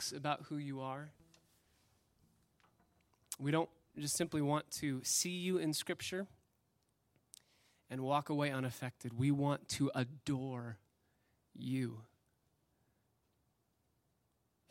[0.00, 1.10] facts about who you are.
[3.38, 6.26] We don't just simply want to see you in Scripture
[7.90, 9.18] and walk away unaffected.
[9.18, 10.78] We want to adore
[11.54, 12.02] you.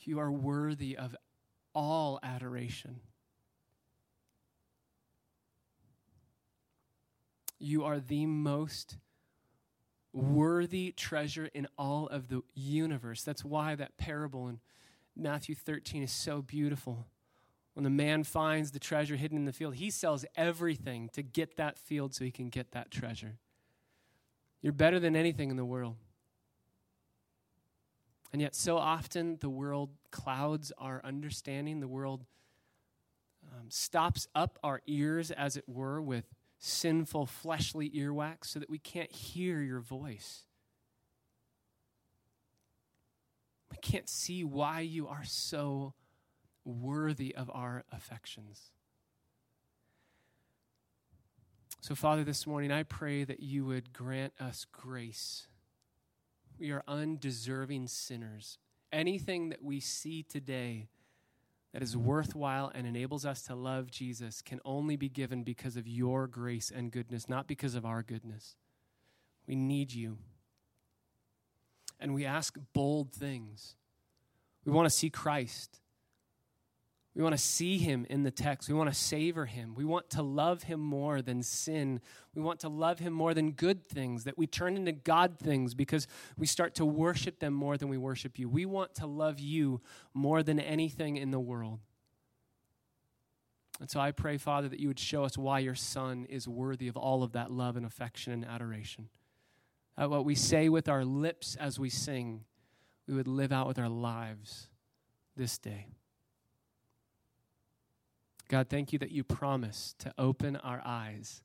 [0.04, 1.16] You are worthy of
[1.76, 3.02] all adoration.
[7.60, 8.98] You are the most
[10.12, 13.24] worthy treasure in all of the universe.
[13.24, 14.60] That's why that parable in
[15.20, 17.08] Matthew 13 is so beautiful.
[17.74, 21.56] When the man finds the treasure hidden in the field, he sells everything to get
[21.58, 23.38] that field so he can get that treasure.
[24.62, 25.96] You're better than anything in the world.
[28.32, 31.80] And yet, so often, the world clouds our understanding.
[31.80, 32.26] The world
[33.52, 36.26] um, stops up our ears, as it were, with
[36.60, 40.44] sinful, fleshly earwax so that we can't hear your voice.
[43.72, 45.94] We can't see why you are so
[46.66, 48.72] worthy of our affections.
[51.82, 55.48] So, Father, this morning I pray that you would grant us grace.
[56.60, 58.58] We are undeserving sinners.
[58.92, 60.90] Anything that we see today
[61.72, 65.88] that is worthwhile and enables us to love Jesus can only be given because of
[65.88, 68.56] your grace and goodness, not because of our goodness.
[69.48, 70.18] We need you.
[72.00, 73.76] And we ask bold things.
[74.66, 75.80] We want to see Christ.
[77.16, 78.70] We want to see him in the text.
[78.70, 79.74] We want to savor him.
[79.76, 82.00] We want to love him more than sin.
[82.34, 85.74] We want to love him more than good things, that we turn into God things
[85.74, 86.08] because
[86.38, 88.48] we start to worship them more than we worship you.
[88.48, 89.82] We want to love you
[90.14, 91.80] more than anything in the world.
[93.82, 96.88] And so I pray, Father, that you would show us why your Son is worthy
[96.88, 99.10] of all of that love and affection and adoration.
[100.00, 102.46] That what we say with our lips as we sing,
[103.06, 104.70] we would live out with our lives
[105.36, 105.88] this day.
[108.48, 111.44] God, thank you that you promise to open our eyes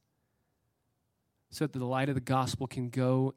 [1.51, 3.35] so that the light of the gospel can go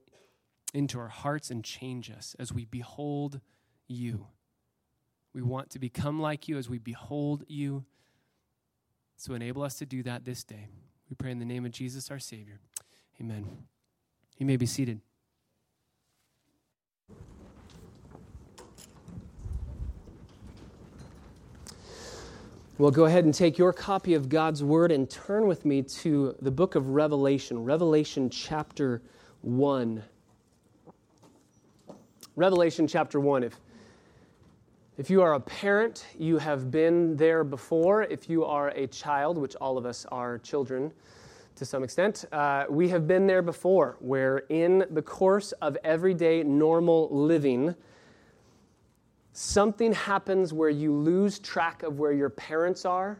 [0.71, 3.41] into our hearts and change us as we behold
[3.87, 4.27] you.
[5.33, 7.85] We want to become like you as we behold you.
[9.15, 10.67] So enable us to do that this day.
[11.09, 12.59] We pray in the name of Jesus, our Savior.
[13.19, 13.47] Amen.
[14.37, 15.01] You may be seated.
[22.79, 26.35] Well, go ahead and take your copy of God's Word and turn with me to
[26.43, 29.01] the book of Revelation, Revelation chapter
[29.41, 30.03] 1.
[32.35, 33.45] Revelation chapter 1.
[33.45, 33.59] If,
[34.99, 38.03] if you are a parent, you have been there before.
[38.03, 40.93] If you are a child, which all of us are children
[41.55, 46.43] to some extent, uh, we have been there before, where in the course of everyday
[46.43, 47.73] normal living,
[49.39, 53.19] something happens where you lose track of where your parents are,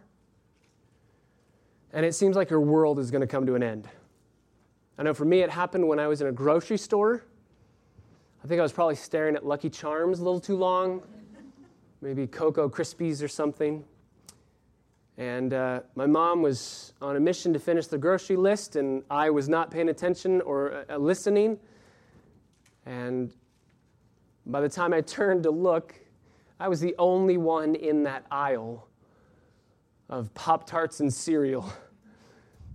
[1.93, 3.87] and it seems like your world is going to come to an end.
[4.97, 7.23] I know for me, it happened when I was in a grocery store.
[8.43, 11.03] I think I was probably staring at Lucky Charms a little too long,
[12.01, 13.85] maybe Cocoa Krispies or something.
[15.19, 19.29] And uh, my mom was on a mission to finish the grocery list, and I
[19.29, 21.59] was not paying attention or uh, listening.
[22.87, 23.31] And
[24.47, 25.93] by the time I turned to look,
[26.59, 28.87] I was the only one in that aisle
[30.09, 31.71] of Pop Tarts and cereal.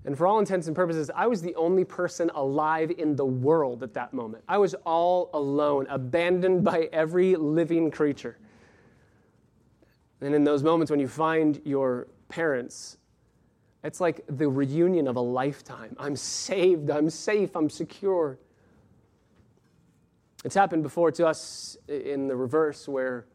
[0.05, 3.83] And for all intents and purposes, I was the only person alive in the world
[3.83, 4.45] at that moment.
[4.49, 8.39] I was all alone, abandoned by every living creature.
[10.21, 12.99] And in those moments when you find your parents,
[13.85, 15.97] it's like the reunion of a lifetime.
[15.99, 18.39] I'm saved, I'm safe, I'm secure.
[20.45, 23.27] It's happened before to us in the reverse, where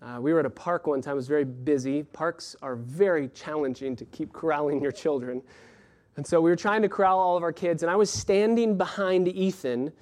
[0.00, 2.04] uh, we were at a park one time, it was very busy.
[2.04, 5.42] Parks are very challenging to keep corralling your children.
[6.16, 8.76] And so we were trying to corral all of our kids, and I was standing
[8.76, 9.92] behind Ethan,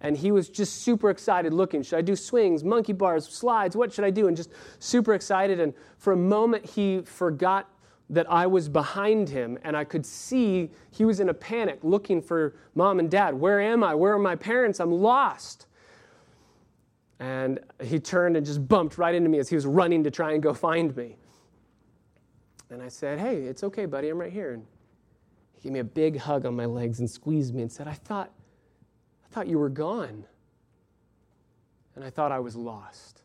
[0.00, 1.82] and he was just super excited looking.
[1.82, 3.76] Should I do swings, monkey bars, slides?
[3.76, 4.26] What should I do?
[4.28, 5.60] And just super excited.
[5.60, 7.70] And for a moment, he forgot
[8.10, 12.20] that I was behind him, and I could see he was in a panic looking
[12.20, 13.32] for mom and dad.
[13.34, 13.94] Where am I?
[13.94, 14.80] Where are my parents?
[14.80, 15.66] I'm lost.
[17.22, 20.32] And he turned and just bumped right into me as he was running to try
[20.32, 21.16] and go find me.
[22.68, 24.54] And I said, Hey, it's okay, buddy, I'm right here.
[24.54, 24.66] And
[25.54, 27.92] he gave me a big hug on my legs and squeezed me and said, I
[27.92, 28.32] thought,
[29.24, 30.24] I thought you were gone.
[31.94, 33.22] And I thought I was lost.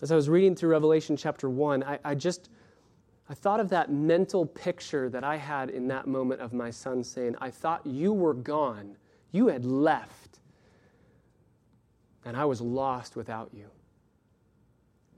[0.00, 2.48] As I was reading through Revelation chapter 1, I, I just
[3.28, 7.04] I thought of that mental picture that I had in that moment of my son
[7.04, 8.96] saying, I thought you were gone.
[9.32, 10.25] You had left
[12.26, 13.70] and I was lost without you.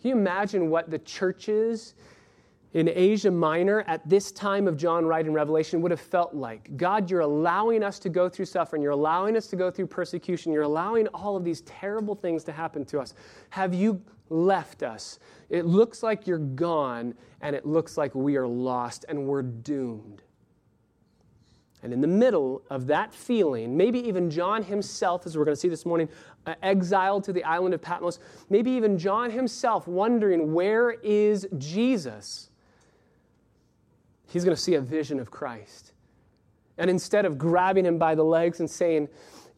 [0.01, 1.95] Can you imagine what the churches
[2.75, 6.77] in Asia Minor at this time of John writing Revelation would have felt like.
[6.77, 8.83] God, you're allowing us to go through suffering.
[8.83, 10.53] You're allowing us to go through persecution.
[10.53, 13.15] You're allowing all of these terrible things to happen to us.
[13.51, 15.19] Have you left us?
[15.49, 20.23] It looks like you're gone, and it looks like we are lost and we're doomed.
[21.83, 25.61] And in the middle of that feeling, maybe even John himself, as we're going to
[25.61, 26.09] see this morning,
[26.49, 28.19] Uh, exiled to the island of Patmos,
[28.49, 32.49] maybe even John himself wondering, where is Jesus?
[34.29, 35.93] he's going to see a vision of Christ.
[36.77, 39.09] And instead of grabbing him by the legs and saying,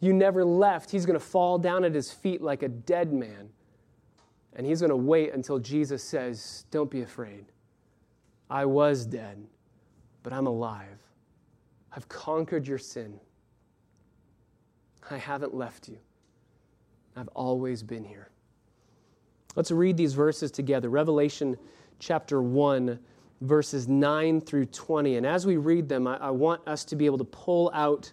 [0.00, 3.50] You never left, he's going to fall down at his feet like a dead man.
[4.54, 7.46] And he's going to wait until Jesus says, Don't be afraid.
[8.48, 9.44] I was dead,
[10.22, 10.98] but I'm alive.
[11.94, 13.20] I've conquered your sin.
[15.10, 15.98] I haven't left you.
[17.16, 18.30] I've always been here.
[19.56, 20.88] Let's read these verses together.
[20.88, 21.56] Revelation
[21.98, 22.98] chapter 1
[23.40, 25.16] verses 9 through 20.
[25.16, 28.12] And as we read them, I, I, want us to be able to pull out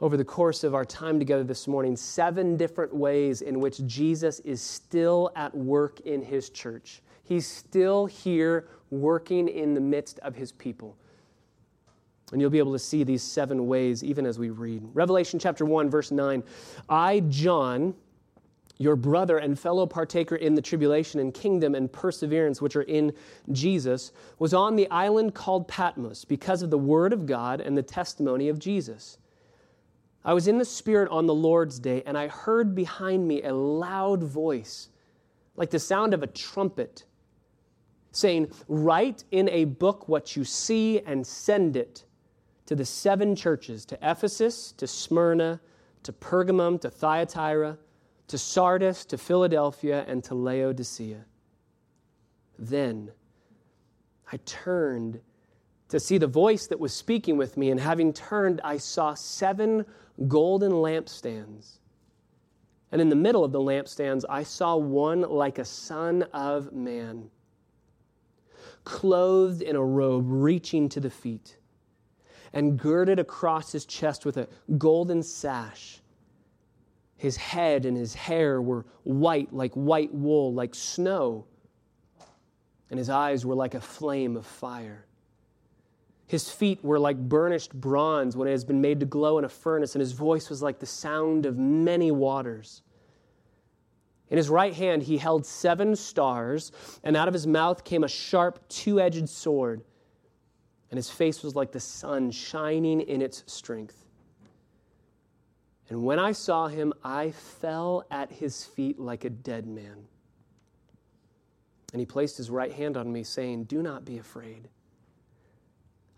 [0.00, 4.40] over the course of our time together this morning seven different ways in which Jesus
[4.40, 7.02] is still at work in his church.
[7.22, 10.96] He's still here working in the midst of his people.
[12.32, 14.82] And you'll be able to see these seven ways even as we read.
[14.94, 16.42] Revelation chapter 1, verse 9.
[16.88, 17.94] I, John,
[18.80, 23.12] your brother and fellow partaker in the tribulation and kingdom and perseverance which are in
[23.52, 27.82] Jesus, was on the island called Patmos because of the word of God and the
[27.82, 29.18] testimony of Jesus.
[30.24, 33.52] I was in the Spirit on the Lord's day, and I heard behind me a
[33.52, 34.88] loud voice,
[35.56, 37.04] like the sound of a trumpet,
[38.12, 42.04] saying, Write in a book what you see and send it
[42.64, 45.60] to the seven churches to Ephesus, to Smyrna,
[46.02, 47.76] to Pergamum, to Thyatira
[48.30, 51.24] to Sardis, to Philadelphia, and to Laodicea.
[52.56, 53.10] Then
[54.30, 55.20] I turned
[55.88, 59.84] to see the voice that was speaking with me, and having turned, I saw seven
[60.28, 61.78] golden lampstands.
[62.92, 67.30] And in the middle of the lampstands, I saw one like a son of man,
[68.84, 71.56] clothed in a robe reaching to the feet,
[72.52, 74.46] and girded across his chest with a
[74.78, 75.99] golden sash.
[77.20, 81.44] His head and his hair were white like white wool, like snow,
[82.88, 85.04] and his eyes were like a flame of fire.
[86.26, 89.50] His feet were like burnished bronze when it has been made to glow in a
[89.50, 92.80] furnace, and his voice was like the sound of many waters.
[94.30, 96.72] In his right hand he held seven stars,
[97.04, 99.84] and out of his mouth came a sharp two edged sword,
[100.90, 104.06] and his face was like the sun shining in its strength.
[105.90, 110.06] And when I saw him, I fell at his feet like a dead man.
[111.92, 114.68] And he placed his right hand on me, saying, Do not be afraid.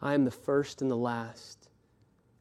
[0.03, 1.71] I am the first and the last,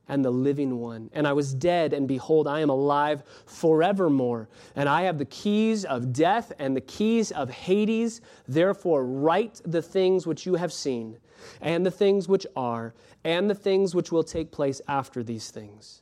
[0.09, 1.09] and the living one.
[1.13, 4.49] And I was dead, and behold, I am alive forevermore.
[4.75, 8.19] And I have the keys of death and the keys of Hades.
[8.45, 11.17] Therefore, write the things which you have seen,
[11.61, 12.93] and the things which are,
[13.23, 16.01] and the things which will take place after these things.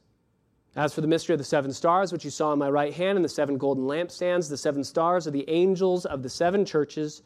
[0.75, 3.17] As for the mystery of the seven stars, which you saw in my right hand,
[3.17, 7.23] and the seven golden lampstands, the seven stars are the angels of the seven churches,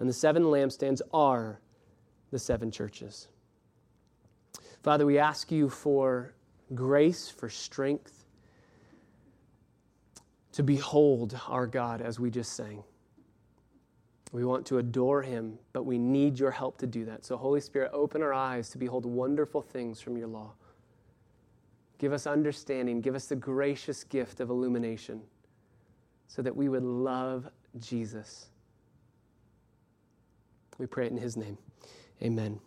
[0.00, 1.60] and the seven lampstands are
[2.30, 3.28] the seven churches.
[4.82, 6.34] Father, we ask you for
[6.74, 8.24] grace, for strength
[10.52, 12.82] to behold our God as we just sang.
[14.32, 17.24] We want to adore him, but we need your help to do that.
[17.24, 20.52] So, Holy Spirit, open our eyes to behold wonderful things from your law.
[21.98, 23.00] Give us understanding.
[23.00, 25.20] Give us the gracious gift of illumination
[26.28, 27.48] so that we would love
[27.80, 28.46] Jesus.
[30.78, 31.58] We pray it in his name.
[32.22, 32.60] Amen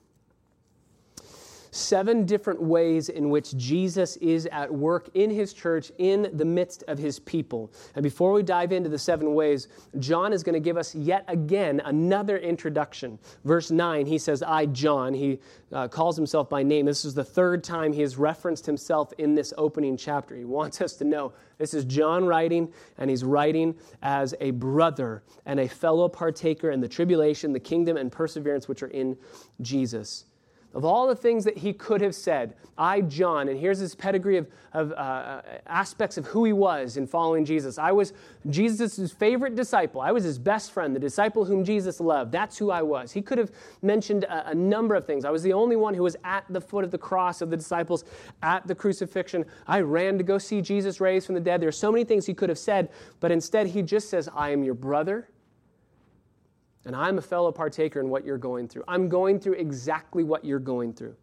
[1.72, 6.84] seven different ways in which Jesus is at work in his church in the midst
[6.88, 7.72] of his people.
[7.96, 11.24] And before we dive into the seven ways, John is going to give us yet
[11.28, 13.18] again another introduction.
[13.46, 15.40] Verse 9, he says, I, John, he
[15.72, 16.86] uh, calls himself by name.
[16.86, 20.36] This is the third time he has referenced himself in this opening chapter.
[20.36, 25.24] He wants us to know this is John writing, and he's writing as a brother
[25.46, 29.16] and a fellow partaker in the tribulation, the kingdom, and perseverance which are in
[29.62, 30.26] Jesus.
[30.74, 34.38] Of all the things that he could have said, I, John, and here's his pedigree
[34.38, 37.78] of, of uh, aspects of who he was in following Jesus.
[37.78, 38.14] I was
[38.50, 40.00] Jesus' favorite disciple.
[40.00, 42.32] I was his best friend, the disciple whom Jesus loved.
[42.32, 43.12] That's who I was.
[43.12, 43.52] He could have
[43.82, 45.26] mentioned a, a number of things.
[45.26, 47.58] I was the only one who was at the foot of the cross of the
[47.58, 48.06] disciples
[48.42, 49.46] at the crucifixion.
[49.68, 51.62] I ran to go see Jesus raised from the dead.
[51.62, 54.52] There are so many things he could have said, but instead he just says, I
[54.52, 55.28] am your brother
[56.86, 58.84] And I'm a fellow partaker in what you're going through.
[58.88, 61.16] I'm going through exactly what you're going through.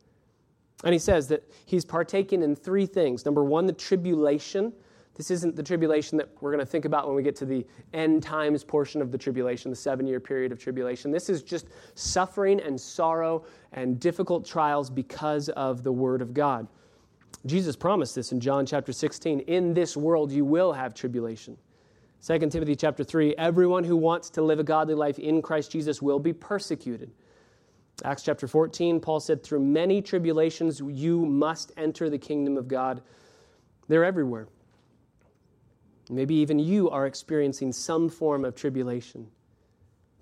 [0.85, 3.25] And he says that he's partaking in three things.
[3.25, 4.73] Number one, the tribulation.
[5.17, 7.67] This isn't the tribulation that we're going to think about when we get to the
[7.93, 11.11] end times portion of the tribulation, the seven year period of tribulation.
[11.11, 16.69] This is just suffering and sorrow and difficult trials because of the Word of God.
[17.47, 21.57] Jesus promised this in John chapter 16 In this world you will have tribulation.
[22.27, 26.03] 2 Timothy chapter 3 Everyone who wants to live a godly life in Christ Jesus
[26.03, 27.11] will be persecuted.
[28.05, 33.03] Acts chapter 14, Paul said, Through many tribulations you must enter the kingdom of God.
[33.89, 34.49] They're everywhere.
[36.11, 39.27] Maybe even you are experiencing some form of tribulation.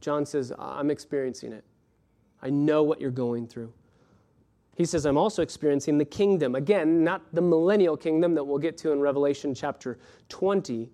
[0.01, 1.65] John says, I'm experiencing it.
[2.43, 3.73] I know what you're going through.
[4.77, 6.55] He says, I'm also experiencing the kingdom.
[6.55, 9.99] Again, not the millennial kingdom that we'll get to in Revelation chapter
[10.29, 10.91] 20,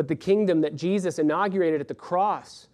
[0.00, 2.68] but the kingdom that Jesus inaugurated at the cross.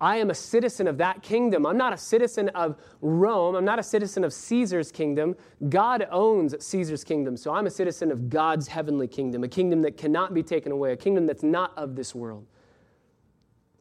[0.00, 1.66] I am a citizen of that kingdom.
[1.66, 3.54] I'm not a citizen of Rome.
[3.54, 5.36] I'm not a citizen of Caesar's kingdom.
[5.68, 7.36] God owns Caesar's kingdom.
[7.36, 10.92] So I'm a citizen of God's heavenly kingdom, a kingdom that cannot be taken away,
[10.92, 12.46] a kingdom that's not of this world.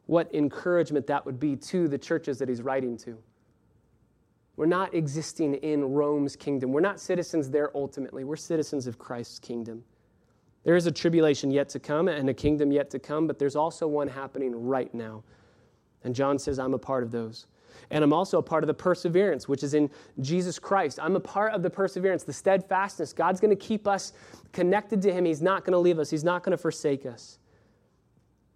[0.08, 3.18] What encouragement that would be to the churches that he's writing to.
[4.58, 6.74] We're not existing in Rome's kingdom.
[6.74, 8.25] We're not citizens there ultimately.
[8.25, 9.86] We're citizens of Christ's kingdom.
[10.63, 13.56] There is a tribulation yet to come and a kingdom yet to come, but there's
[13.56, 15.24] also one happening right now.
[16.04, 17.48] And John says, I'm a part of those.
[17.92, 19.89] And I'm also a part of the perseverance, which is in
[20.20, 21.00] Jesus Christ.
[21.01, 23.13] I'm a part of the perseverance, the steadfastness.
[23.13, 24.13] God's going to keep us
[24.51, 25.25] connected to Him.
[25.25, 27.39] He's not going to leave us, He's not going to forsake us.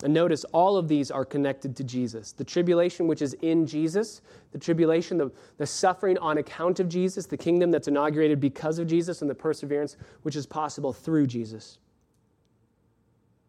[0.03, 2.33] And notice all of these are connected to Jesus.
[2.33, 7.25] The tribulation, which is in Jesus, the tribulation, the, the suffering on account of Jesus,
[7.25, 11.77] the kingdom that's inaugurated because of Jesus, and the perseverance, which is possible through Jesus.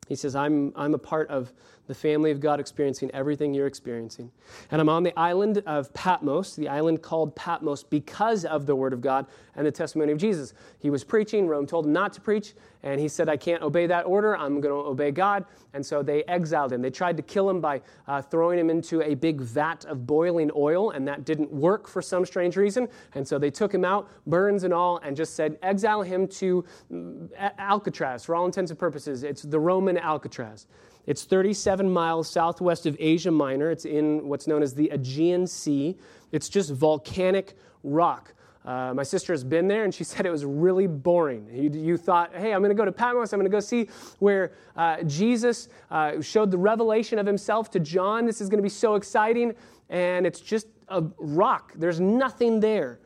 [0.08, 1.52] He says, I'm, I'm a part of
[1.86, 4.30] the family of God experiencing everything you're experiencing.
[4.70, 8.92] And I'm on the island of Patmos, the island called Patmos because of the Word
[8.92, 10.54] of God and the testimony of Jesus.
[10.78, 13.86] He was preaching, Rome told him not to preach, and he said, I can't obey
[13.86, 15.44] that order, I'm going to obey God.
[15.72, 16.82] And so they exiled him.
[16.82, 20.50] They tried to kill him by uh, throwing him into a big vat of boiling
[20.54, 22.88] oil, and that didn't work for some strange reason.
[23.14, 26.64] And so they took him out, burns and all, and just said, exile him to
[26.92, 29.22] mm, Alcatraz for all intents and purposes.
[29.22, 30.66] It's the Roman Alcatraz.
[31.06, 33.70] It's 37 miles southwest of Asia Minor.
[33.70, 35.96] It's in what's known as the Aegean Sea.
[36.32, 38.32] It's just volcanic rock.
[38.64, 41.48] Uh, my sister has been there and she said it was really boring.
[41.52, 43.88] You, you thought, hey, I'm going to go to Patmos, I'm going to go see
[44.18, 48.24] where uh, Jesus uh, showed the revelation of himself to John.
[48.24, 49.54] This is going to be so exciting.
[49.90, 53.00] And it's just a rock, there's nothing there.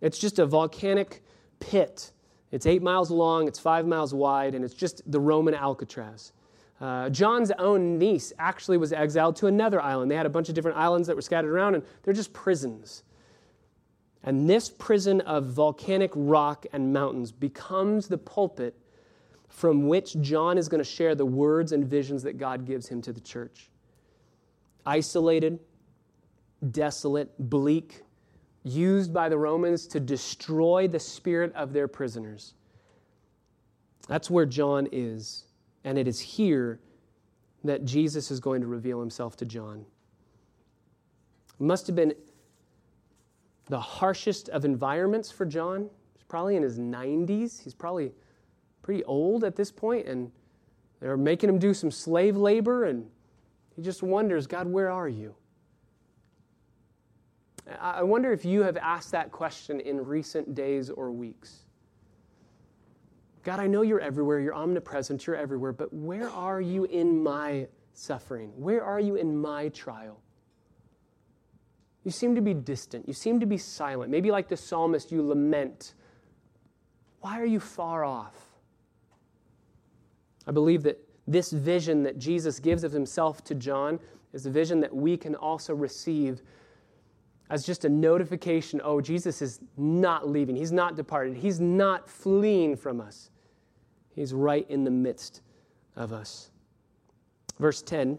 [0.00, 1.22] It's just a volcanic
[1.58, 2.12] pit.
[2.50, 6.32] It's eight miles long, it's five miles wide, and it's just the Roman Alcatraz.
[6.80, 10.10] Uh, John's own niece actually was exiled to another island.
[10.10, 13.02] They had a bunch of different islands that were scattered around, and they're just prisons.
[14.22, 18.74] And this prison of volcanic rock and mountains becomes the pulpit
[19.48, 23.00] from which John is going to share the words and visions that God gives him
[23.02, 23.70] to the church.
[24.86, 25.58] Isolated,
[26.70, 28.02] desolate, bleak,
[28.64, 32.54] used by the Romans to destroy the spirit of their prisoners.
[34.08, 35.44] That's where John is.
[35.84, 36.80] And it is here
[37.64, 39.84] that Jesus is going to reveal himself to John.
[41.60, 42.14] It must have been
[43.66, 45.90] the harshest of environments for John.
[46.14, 47.62] He's probably in his 90s.
[47.62, 48.12] He's probably
[48.82, 50.30] pretty old at this point, and
[51.00, 53.06] they're making him do some slave labor, and
[53.76, 55.34] he just wonders, God, where are you?
[57.80, 61.64] I wonder if you have asked that question in recent days or weeks.
[63.42, 67.66] God, I know you're everywhere, you're omnipresent, you're everywhere, but where are you in my
[67.92, 68.52] suffering?
[68.56, 70.20] Where are you in my trial?
[72.04, 73.06] You seem to be distant.
[73.06, 74.10] You seem to be silent.
[74.10, 75.94] Maybe like the psalmist, you lament.
[77.20, 78.34] Why are you far off?
[80.46, 84.00] I believe that this vision that Jesus gives of himself to John
[84.32, 86.40] is a vision that we can also receive
[87.50, 90.56] as just a notification oh, Jesus is not leaving.
[90.56, 91.36] He's not departed.
[91.36, 93.30] He's not fleeing from us.
[94.14, 95.42] He's right in the midst
[95.96, 96.50] of us.
[97.58, 98.18] Verse 10,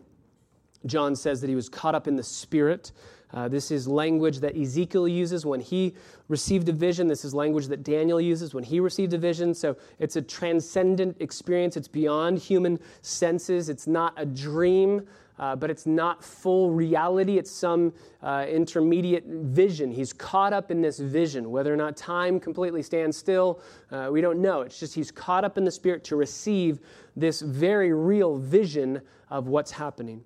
[0.85, 2.91] John says that he was caught up in the Spirit.
[3.31, 5.93] Uh, this is language that Ezekiel uses when he
[6.29, 7.07] received a vision.
[7.07, 9.53] This is language that Daniel uses when he received a vision.
[9.53, 11.77] So it's a transcendent experience.
[11.77, 13.69] It's beyond human senses.
[13.69, 15.05] It's not a dream
[15.39, 17.37] uh, but it's not full reality.
[17.37, 19.89] It's some uh, intermediate vision.
[19.91, 21.49] He's caught up in this vision.
[21.49, 24.61] Whether or not time completely stands still, uh, we don't know.
[24.61, 26.79] It's just he's caught up in the Spirit to receive
[27.15, 30.23] this very real vision of what's happening.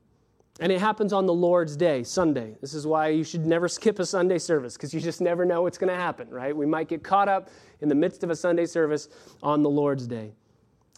[0.59, 2.55] And it happens on the Lord's Day, Sunday.
[2.61, 5.63] This is why you should never skip a Sunday service, because you just never know
[5.63, 6.55] what's going to happen, right?
[6.55, 7.49] We might get caught up
[7.81, 9.09] in the midst of a Sunday service
[9.41, 10.33] on the Lord's Day.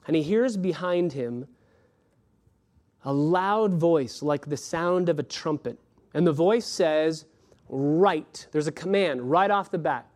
[0.07, 1.47] And he hears behind him
[3.05, 5.77] a loud voice like the sound of a trumpet.
[6.13, 7.25] And the voice says,
[7.69, 8.47] Write.
[8.51, 10.07] There's a command right off the bat.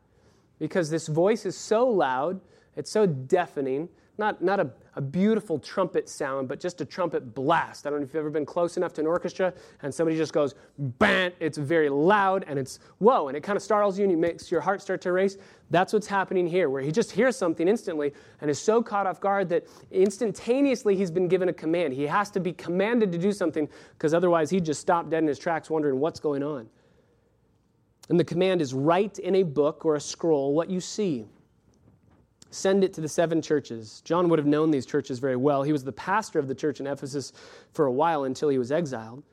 [0.59, 2.41] Because this voice is so loud,
[2.75, 4.69] it's so deafening, not, not a,
[4.99, 7.87] a beautiful trumpet sound, but just a trumpet blast.
[7.87, 10.33] I don't know if you've ever been close enough to an orchestra and somebody just
[10.33, 14.11] goes, bam, it's very loud and it's whoa, and it kind of startles you and
[14.11, 15.37] it makes your heart start to race.
[15.69, 19.21] That's what's happening here, where he just hears something instantly and is so caught off
[19.21, 21.93] guard that instantaneously he's been given a command.
[21.93, 25.27] He has to be commanded to do something because otherwise he'd just stop dead in
[25.27, 26.67] his tracks wondering what's going on.
[28.09, 31.25] And the command is write in a book or a scroll what you see
[32.51, 34.01] Send it to the seven churches.
[34.05, 35.63] John would have known these churches very well.
[35.63, 37.31] He was the pastor of the church in Ephesus
[37.73, 39.23] for a while until he was exiled.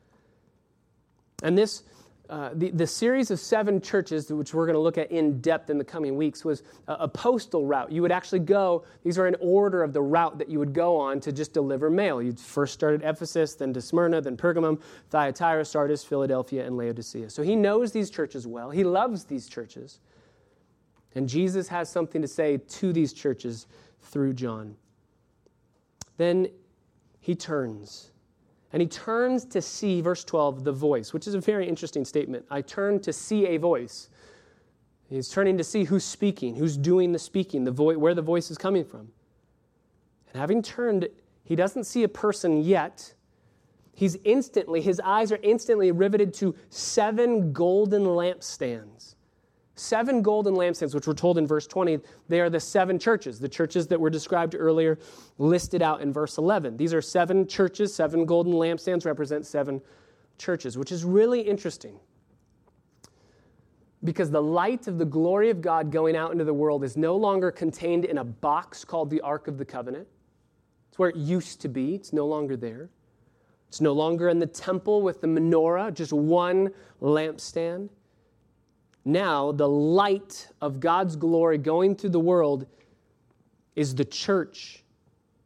[1.43, 1.83] And this,
[2.29, 5.71] uh, the, the series of seven churches, which we're going to look at in depth
[5.71, 7.93] in the coming weeks, was a, a, postal route.
[7.93, 10.97] You would actually go, these are in order of the route that you would go
[10.97, 12.21] on to just deliver mail.
[12.21, 14.81] You'd first start at Ephesus, then to Smyrna, then Pergamum,
[15.11, 17.31] Thyatira, Sardis, Philadelphia, and Laodicea.
[17.31, 18.71] So he knows these churches well.
[18.71, 20.01] He loves these churches.
[21.17, 23.67] And Jesus has something to say to these churches
[24.03, 24.77] through John.
[26.19, 26.49] Then
[27.21, 28.11] he turns.
[28.71, 32.45] And he turns to see, verse 12, the voice, which is a very interesting statement.
[32.51, 34.11] I turn to see a voice.
[35.09, 38.51] He's turning to see who's speaking, who's doing the speaking, the vo- where the voice
[38.51, 39.09] is coming from.
[40.33, 41.09] And having turned,
[41.45, 43.15] he doesn't see a person yet.
[43.95, 49.16] He's instantly, his eyes are instantly riveted to seven golden lampstands
[49.77, 53.49] seven golden lampstands, which we're told in verse 20, they are the seven churches, the
[53.49, 54.99] churches that were described earlier,
[55.39, 56.77] listed out in verse 11.
[56.77, 59.81] These are seven churches, seven golden lampstands represent seven
[60.39, 61.99] churches, which is really interesting.
[64.03, 67.17] Because the light of the glory of God going out into the world is no
[67.17, 70.07] longer contained in a box called the Ark of the Covenant.
[70.89, 72.89] It's where it used to be, it's no longer there.
[73.69, 76.71] It's no longer in the temple with the menorah, just one
[77.03, 77.91] lampstand.
[79.07, 82.67] Now, the light of God's glory going through the world
[83.77, 84.83] is the church.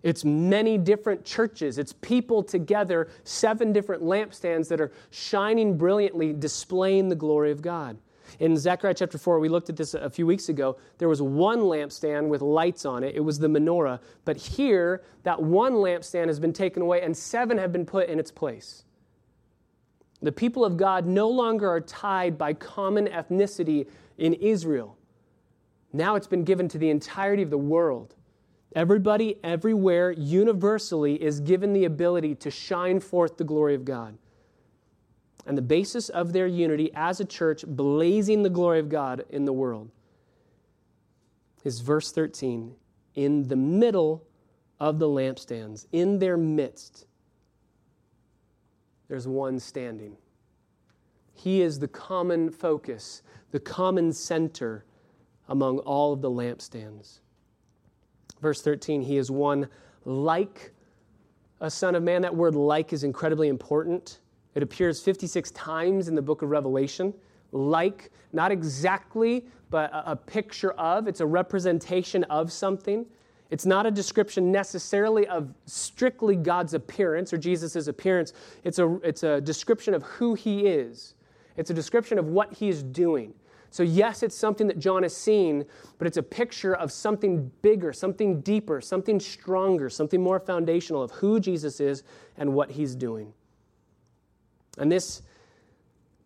[0.03, 1.77] It's many different churches.
[1.77, 7.99] It's people together, seven different lampstands that are shining brilliantly, displaying the glory of God.
[8.38, 10.79] In Zechariah chapter 4, we looked at this a few weeks ago.
[10.96, 14.01] There was one lampstand with lights on it, it was the menorah.
[14.25, 18.18] But here, that one lampstand has been taken away, and seven have been put in
[18.18, 18.85] its place.
[20.22, 24.96] The people of God no longer are tied by common ethnicity in Israel.
[25.92, 28.14] Now it's been given to the entirety of the world.
[28.76, 34.16] Everybody, everywhere, universally is given the ability to shine forth the glory of God.
[35.46, 39.46] And the basis of their unity as a church, blazing the glory of God in
[39.46, 39.90] the world,
[41.64, 42.74] is verse 13
[43.14, 44.24] in the middle
[44.78, 47.06] of the lampstands, in their midst
[49.11, 50.16] there's one standing.
[51.35, 54.85] He is the common focus, the common center
[55.49, 57.18] among all of the lampstands.
[58.40, 59.68] Verse 13, he is one
[60.05, 60.73] like
[61.61, 62.23] a son of man.
[62.23, 64.20] That word like is incredibly important.
[64.55, 67.12] It appears 56 times in the book of Revelation.
[67.51, 73.05] Like, not exactly, but a, picture of, it's a representation of something.
[73.51, 78.33] It's not a description necessarily of strictly God's appearance or Jesus' appearance.
[78.63, 81.15] It's a, it's a description of who he is,
[81.57, 83.35] it's a description of what he is doing.
[83.73, 85.65] So, yes, it's something that John has seen,
[85.99, 91.13] but it's a picture of something bigger, something deeper, something stronger, something more foundational of
[91.13, 92.03] who Jesus is
[92.37, 93.33] and what he's doing.
[94.79, 95.23] And this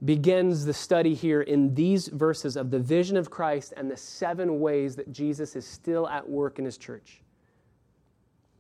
[0.05, 4.61] begins the study here in these verses of the vision of Christ and the seven
[4.61, 7.23] ways that Jesus is still at work in his church.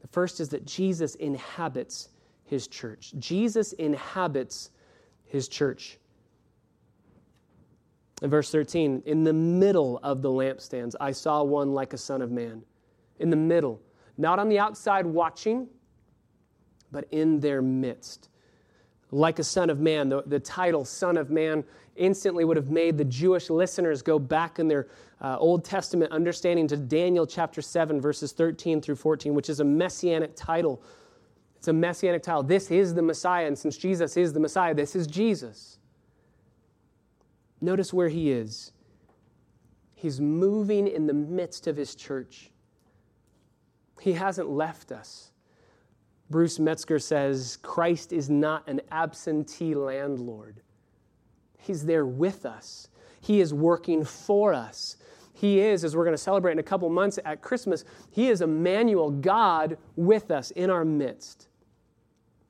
[0.00, 2.08] The first is that Jesus inhabits
[2.44, 3.12] his church.
[3.18, 4.70] Jesus inhabits
[5.24, 5.98] his church.
[8.22, 12.22] In verse 13, in the middle of the lampstands, I saw one like a son
[12.22, 12.62] of man.
[13.18, 13.80] In the middle,
[14.16, 15.68] not on the outside watching,
[16.90, 18.28] but in their midst
[19.14, 20.08] like a son of man.
[20.08, 21.64] The, the title, Son of Man,
[21.96, 24.88] instantly would have made the Jewish listeners go back in their
[25.20, 29.64] uh, Old Testament understanding to Daniel chapter 7, verses 13 through 14, which is a
[29.64, 30.82] messianic title.
[31.56, 32.42] It's a messianic title.
[32.42, 35.78] This is the Messiah, and since Jesus is the Messiah, this is Jesus.
[37.60, 38.72] Notice where he is.
[39.94, 42.50] He's moving in the midst of his church.
[44.00, 45.30] He hasn't left us.
[46.30, 50.60] Bruce Metzger says Christ is not an absentee landlord.
[51.58, 52.88] He's there with us.
[53.20, 54.96] He is working for us.
[55.32, 58.40] He is, as we're going to celebrate in a couple months at Christmas, He is
[58.40, 61.48] Emmanuel, God with us in our midst.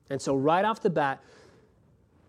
[0.09, 1.21] And so, right off the bat,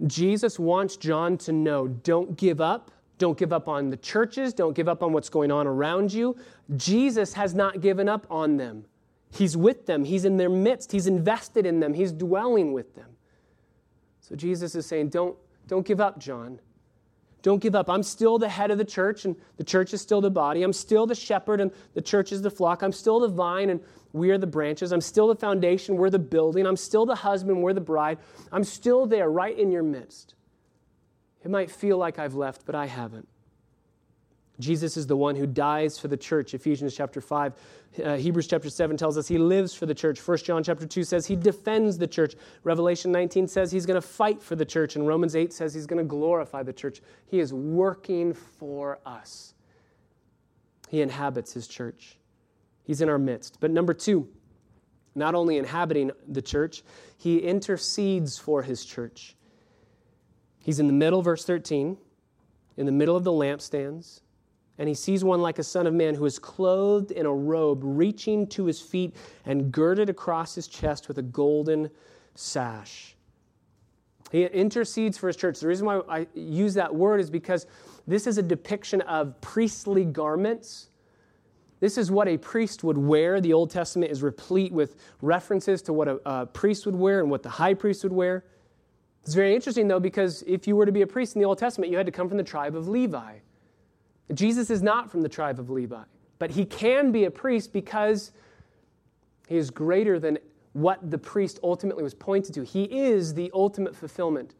[0.06, 2.90] Jesus wants John to know don't give up.
[3.18, 4.52] Don't give up on the churches.
[4.52, 6.36] Don't give up on what's going on around you.
[6.76, 8.84] Jesus has not given up on them.
[9.30, 13.16] He's with them, He's in their midst, He's invested in them, He's dwelling with them.
[14.20, 15.36] So Jesus is saying, Don't,
[15.66, 16.60] don't give up, John.
[17.42, 17.88] Don't give up.
[17.88, 20.64] I'm still the head of the church, and the church is still the body.
[20.64, 22.82] I'm still the shepherd, and the church is the flock.
[22.82, 23.80] I'm still the vine, and
[24.12, 24.90] we are the branches.
[24.90, 25.96] I'm still the foundation.
[25.96, 26.66] We're the building.
[26.66, 27.62] I'm still the husband.
[27.62, 28.18] We're the bride.
[28.50, 30.34] I'm still there, right in your midst.
[31.44, 33.28] It might feel like I've left, but I haven't.
[34.58, 36.54] Jesus is the one who dies for the church.
[36.54, 37.52] Ephesians chapter 5.
[38.02, 40.18] Uh, Hebrews chapter 7 tells us he lives for the church.
[40.18, 42.34] 1 John chapter 2 says he defends the church.
[42.64, 44.96] Revelation 19 says he's going to fight for the church.
[44.96, 47.02] And Romans 8 says he's going to glorify the church.
[47.26, 49.54] He is working for us.
[50.88, 52.16] He inhabits his church,
[52.84, 53.58] he's in our midst.
[53.60, 54.28] But number two,
[55.14, 56.82] not only inhabiting the church,
[57.18, 59.34] he intercedes for his church.
[60.60, 61.96] He's in the middle, verse 13,
[62.76, 64.20] in the middle of the lampstands
[64.78, 67.80] and he sees one like a son of man who is clothed in a robe
[67.82, 71.90] reaching to his feet and girded across his chest with a golden
[72.34, 73.16] sash.
[74.32, 75.60] He intercedes for his church.
[75.60, 77.66] The reason why I use that word is because
[78.06, 80.90] this is a depiction of priestly garments.
[81.80, 83.40] This is what a priest would wear.
[83.40, 87.30] The Old Testament is replete with references to what a, a priest would wear and
[87.30, 88.44] what the high priest would wear.
[89.22, 91.58] It's very interesting, though, because if you were to be a priest in the Old
[91.58, 93.38] Testament, you had to come from the tribe of Levi.
[94.34, 96.02] Jesus is not from the tribe of Levi,
[96.38, 98.32] but he can be a priest because
[99.48, 100.38] he is greater than
[100.72, 102.64] what the priest ultimately was pointed to.
[102.64, 104.54] He is the ultimate fulfillment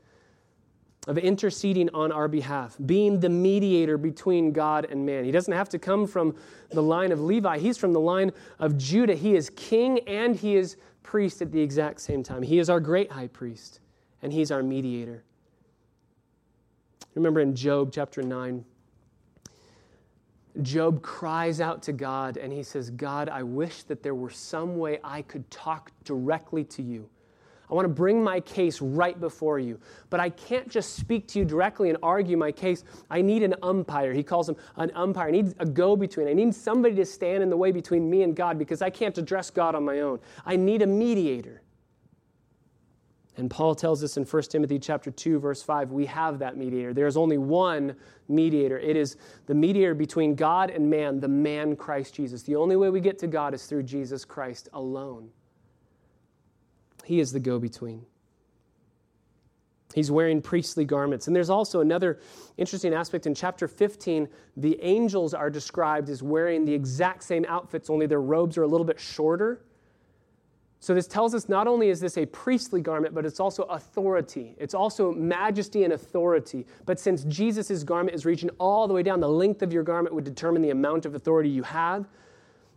[1.07, 5.25] of interceding on our behalf, being the mediator between God and man.
[5.25, 6.35] He doesn't have to come from
[6.71, 9.15] the line of Levi, he's from the line of Judah.
[9.15, 12.43] He is king and he is priest at the exact same time.
[12.43, 13.81] He is our great high priest,
[14.23, 15.23] and he's our mediator.
[17.15, 18.65] Remember in Job chapter 9,
[20.63, 24.79] Job cries out to God and he says, God, I wish that there were some
[24.79, 27.09] way I could talk directly to you.
[27.69, 29.81] I want to bring my case right before you.
[30.09, 32.85] But I can't just speak to you directly and argue my case.
[33.11, 34.13] I need an umpire.
[34.13, 35.29] He calls him an umpire.
[35.29, 36.29] I need a go between.
[36.29, 39.19] I need somebody to stand in the way between me and God because I can't
[39.19, 40.21] address God on my own.
[40.45, 41.63] I need a mediator.
[43.39, 46.95] And Paul tells us in 1 Timothy chapter 2 verse 5 we have that mediator.
[46.95, 47.95] There is only one
[48.29, 48.79] mediator.
[48.79, 52.43] It is the mediator between God and man, the man Christ Jesus.
[52.43, 55.31] The only way we get to God is through Jesus Christ alone.
[57.05, 58.05] He is the go-between.
[59.95, 61.27] He's wearing priestly garments.
[61.27, 62.19] And there's also another
[62.57, 64.29] interesting aspect in chapter 15.
[64.57, 68.67] The angels are described as wearing the exact same outfits, only their robes are a
[68.67, 69.63] little bit shorter.
[70.87, 74.55] So, this tells us not only is this a priestly garment, but it's also authority.
[74.57, 76.65] It's also majesty and authority.
[76.85, 80.15] But since Jesus' garment is reaching all the way down, the length of your garment
[80.15, 82.07] would determine the amount of authority you have.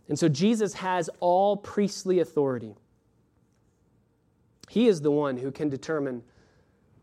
[0.08, 2.74] And so, Jesus has all priestly authority.
[4.68, 6.24] He is the one who can determine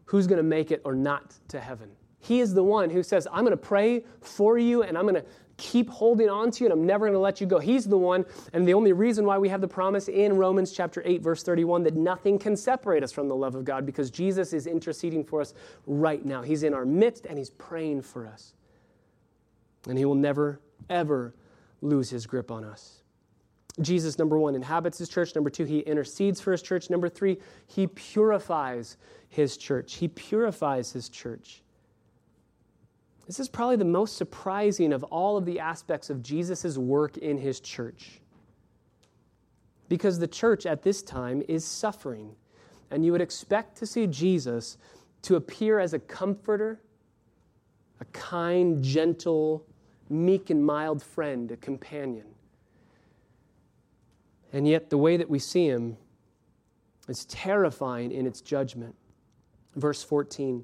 [0.04, 1.90] who's going to make it or not to heaven.
[2.20, 5.16] He is the one who says, I'm going to pray for you and I'm going
[5.16, 5.26] to
[5.58, 7.60] keep holding on to you and I'm never going to let you go.
[7.60, 11.02] He's the one, and the only reason why we have the promise in Romans chapter
[11.04, 14.54] 8, verse 31, that nothing can separate us from the love of God because Jesus
[14.54, 15.54] is interceding for us
[15.86, 16.42] right now.
[16.42, 18.54] He's in our midst and He's praying for us.
[19.88, 21.34] And He will never, ever
[21.82, 23.04] lose His grip on us.
[23.80, 25.36] Jesus, number one, inhabits his church.
[25.36, 26.90] Number two, he intercedes for his church.
[26.90, 28.98] Number three, he purifies
[29.30, 29.96] his church.
[29.96, 31.62] He purifies his church.
[33.28, 37.38] This is probably the most surprising of all of the aspects of Jesus' work in
[37.38, 38.22] his church.
[39.90, 42.36] Because the church at this time is suffering.
[42.90, 44.78] And you would expect to see Jesus
[45.24, 46.82] to appear as a comforter,
[48.00, 49.66] a kind, gentle,
[50.10, 52.28] meek, and mild friend, a companion.
[54.54, 55.98] And yet, the way that we see him
[57.10, 58.96] is terrifying in its judgment.
[59.76, 60.64] Verse 14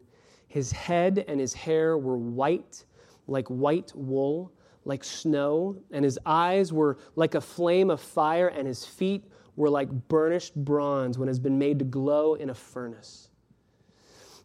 [0.53, 2.85] his head and his hair were white,
[3.25, 4.51] like white wool,
[4.85, 9.23] like snow, and his eyes were like a flame of fire, and his feet
[9.55, 13.29] were like burnished bronze when it has been made to glow in a furnace.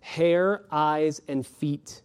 [0.01, 2.01] Hair, eyes, and feet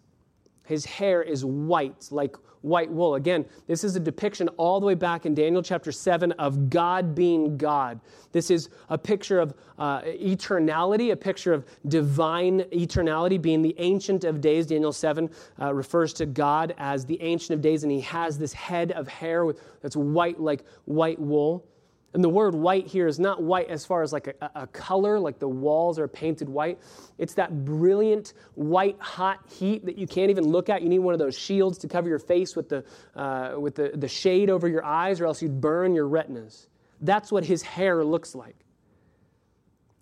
[0.65, 3.15] His hair is white, like white wool.
[3.15, 7.13] Again, this is a depiction all the way back in Daniel chapter 7 of God
[7.13, 7.99] being God.
[8.31, 14.23] This is a picture of uh, eternality, a picture of divine eternality, being the Ancient
[14.23, 14.65] of Days.
[14.65, 15.29] Daniel 7
[15.61, 19.07] uh, refers to God as the Ancient of Days, and he has this head of
[19.07, 19.45] hair
[19.81, 21.65] that's white like white wool.
[22.13, 25.19] And the word white here is not white as far as like a, a, color,
[25.19, 26.79] like the walls are painted white.
[27.17, 30.83] It's that brilliant white hot heat that you can't even look at.
[30.83, 33.91] You need one of those shields to cover your face with the, uh, with the,
[33.95, 36.67] the shade over your eyes, or else you'd burn your retinas.
[37.01, 38.55] That's what his hair looks like.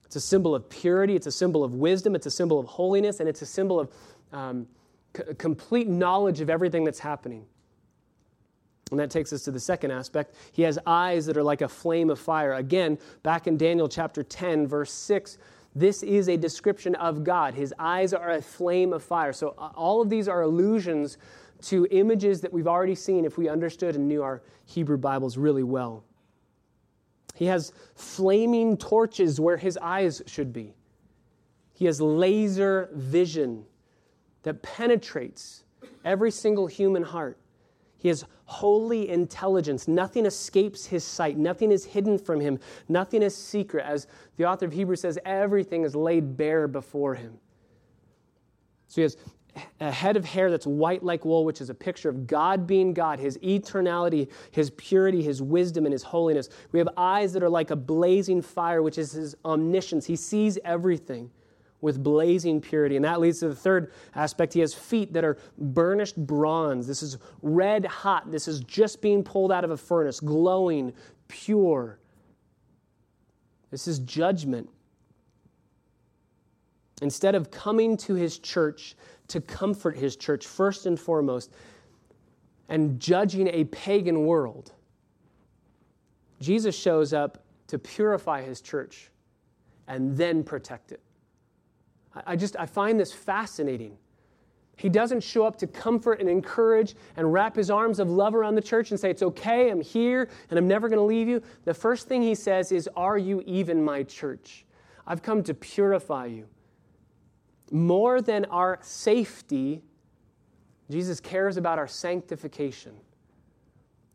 [0.06, 3.22] It's a symbol of purity, it's a symbol of wisdom, it's a symbol of holiness,
[3.22, 3.90] and it's a symbol of
[4.34, 4.68] um,
[5.16, 7.46] c- complete knowledge of everything that's happening.
[8.92, 10.36] And that takes us to the second aspect.
[10.52, 12.54] He has eyes that are like a flame of fire.
[12.54, 15.38] Again, back in Daniel chapter 10, verse 6,
[15.74, 17.54] this is a description of God.
[17.54, 19.32] His eyes are a flame of fire.
[19.32, 21.18] So, uh, all of these are allusions
[21.64, 25.64] to images that we've already seen if we understood and knew our Hebrew Bibles really
[25.64, 26.04] well.
[27.34, 30.76] He has flaming torches where his eyes should be.
[31.74, 33.66] He has laser vision
[34.44, 35.64] that penetrates
[36.04, 37.38] every single human heart.
[37.98, 39.88] He has holy intelligence.
[39.88, 41.38] Nothing escapes his sight.
[41.38, 42.60] Nothing is hidden from him.
[42.90, 43.86] Nothing is secret.
[43.86, 47.40] As the author of Hebrews says, everything is laid bare before him.
[48.90, 49.16] So he has
[49.80, 52.94] a head of hair that's white like wool, which is a picture of God being
[52.94, 56.50] God, his eternality, his purity, his wisdom, and his holiness.
[56.74, 60.06] We have eyes that are like a blazing fire, which is his omniscience.
[60.06, 61.32] He sees everything
[61.82, 62.96] with blazing purity.
[62.96, 64.54] And that leads to the third aspect.
[64.54, 66.88] He has feet that are burnished bronze.
[66.88, 68.32] This is red hot.
[68.32, 70.94] This is just being pulled out of a furnace, glowing,
[71.28, 72.00] pure.
[73.72, 74.70] This is judgment.
[77.02, 78.96] Instead of coming to his church
[79.30, 81.52] to comfort his church, first and foremost,
[82.70, 84.72] and judging a pagan world,
[86.40, 89.10] Jesus shows up to purify his church
[89.88, 91.02] and then protect it.
[92.26, 93.98] I just I find this fascinating.
[94.78, 98.56] He doesn't show up to comfort and encourage and wrap his arms of love around
[98.56, 101.42] the church and say, It's okay, I'm here, and I'm never going to leave you.
[101.66, 104.66] The first thing he says is, Are you even my church?
[105.06, 106.48] I've come to purify you.
[107.72, 109.84] More than our safety,
[110.90, 112.94] Jesus cares about our sanctification.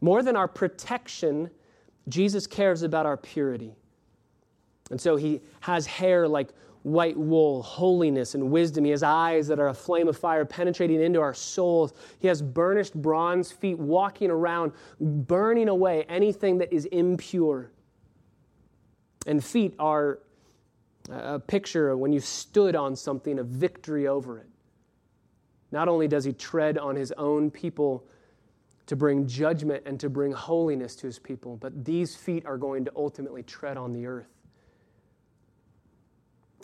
[0.01, 1.51] More than our protection,
[2.09, 3.77] Jesus cares about our purity.
[4.91, 6.51] And so he has hair like
[6.87, 8.85] white wool, holiness and wisdom.
[8.85, 11.93] He has eyes that are a flame of fire penetrating into our souls.
[12.21, 14.71] He has burnished bronze feet walking around,
[15.01, 17.73] burning away anything that is impure.
[19.27, 20.21] And feet are
[21.11, 24.47] a picture when you stood on something of victory over it.
[25.73, 28.07] Not only does he tread on his own people
[28.87, 32.85] to bring judgment and to bring holiness to his people, but these feet are going
[32.85, 34.36] to ultimately tread on the earth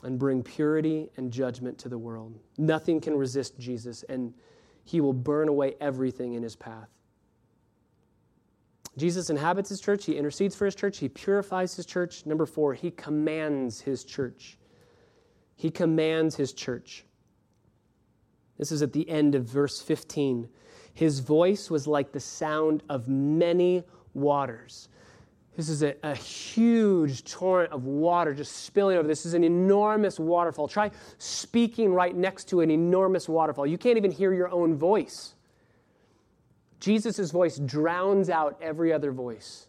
[0.03, 2.39] and bring purity and judgment to the world.
[2.59, 4.35] Nothing can resist Jesus, and
[4.85, 6.89] he will burn away everything in his path.
[8.97, 12.27] Jesus inhabits his church, he intercedes for his church, he purifies his church.
[12.27, 14.59] Number four, he commands his church.
[15.57, 17.05] He commands his church.
[18.59, 20.49] This is at the end of verse 15.
[20.95, 24.89] His voice was like the sound of many waters.
[25.57, 29.07] This is a, a, huge torrent of water just spilling over.
[29.07, 30.67] This is an enormous waterfall.
[30.67, 33.67] Try speaking right next to an enormous waterfall.
[33.67, 35.35] You can't even hear your own voice.
[36.81, 39.67] Jesus' voice drowns out every other voice.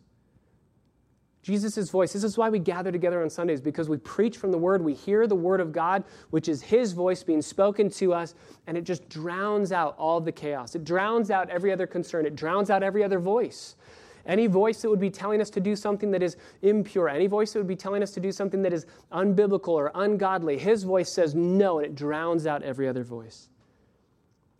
[1.43, 2.13] Jesus' voice.
[2.13, 4.81] This is why we gather together on Sundays, because we preach from the Word.
[4.81, 8.33] We hear the Word of God, which is His voice being spoken to us,
[8.65, 10.73] and it just drowns out all the chaos.
[10.73, 12.25] It drowns out every other concern.
[12.25, 13.75] It drowns out every other voice.
[14.25, 17.51] Any voice that would be telling us to do something that is impure, any voice
[17.53, 21.11] that would be telling us to do something that is unbiblical or ungodly, his voice
[21.11, 23.49] says no, and it drowns out every other voice.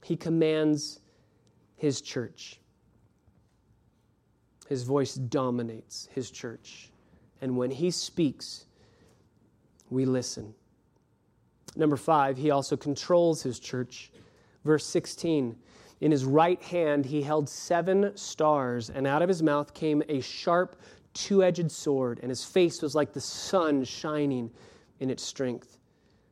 [0.04, 1.00] He commands
[1.78, 2.60] his church.
[4.68, 6.90] His voice dominates his church.
[7.42, 8.66] And when he speaks,
[9.90, 10.54] we listen.
[11.76, 14.12] Number five, he also controls his church.
[14.66, 15.56] Verse 16
[16.04, 20.20] in his right hand he held seven stars, and out of his mouth came a
[20.20, 20.76] sharp,
[21.14, 24.52] two edged sword, and his face was like the sun shining
[25.00, 25.78] in its strength.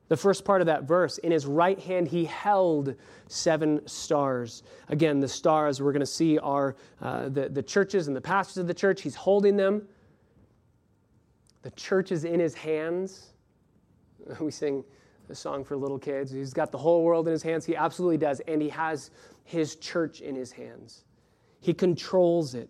[0.10, 2.96] The first part of that verse, in his right hand he held
[3.28, 4.64] seven stars.
[4.90, 8.58] Again, the stars we're going to see are uh, the, the churches and the pastors
[8.58, 9.02] of the church.
[9.02, 9.88] He's holding them.
[11.62, 13.28] The church is in his hands.
[14.42, 14.84] We sing
[15.32, 16.32] a song for little kids.
[16.32, 17.66] He's got the whole world in his hands.
[17.66, 18.42] He absolutely does.
[18.42, 19.12] And he has
[19.44, 21.06] his church in his hands,
[21.60, 22.70] he controls it.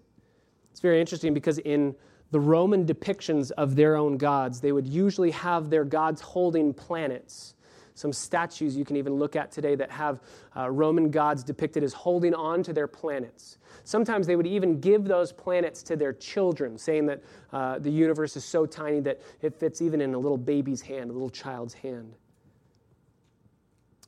[0.72, 1.96] It's very interesting because in
[2.32, 7.56] the Roman depictions of their own gods, they would usually have their gods holding planets.
[7.94, 10.22] Some statues you can even look at today that have
[10.56, 13.58] uh, Roman gods depicted as holding on to their planets.
[13.84, 17.22] Sometimes they would even give those planets to their children, saying that
[17.52, 21.10] uh, the universe is so tiny that it fits even in a little baby's hand,
[21.10, 22.16] a little child's hand.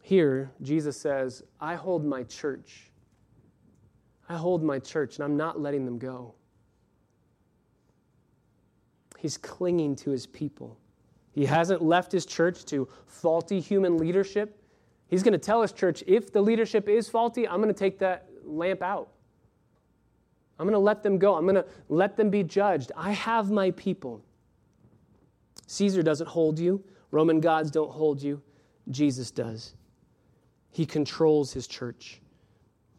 [0.06, 2.92] Here, Jesus says, I hold my church.
[4.28, 6.36] I hold my church, and I'm not letting them go.
[9.18, 10.78] He's clinging to his people.
[11.32, 14.62] He hasn't left his church to faulty human leadership.
[15.08, 17.98] He's going to tell his church if the leadership is faulty, I'm going to take
[18.00, 19.08] that lamp out.
[20.60, 21.36] I'm going to let them go.
[21.36, 22.92] I'm going to let them be judged.
[22.98, 24.22] I have my people.
[25.68, 28.42] Caesar doesn't hold you, Roman gods don't hold you.
[28.90, 29.76] Jesus does.
[30.74, 32.20] He controls his church.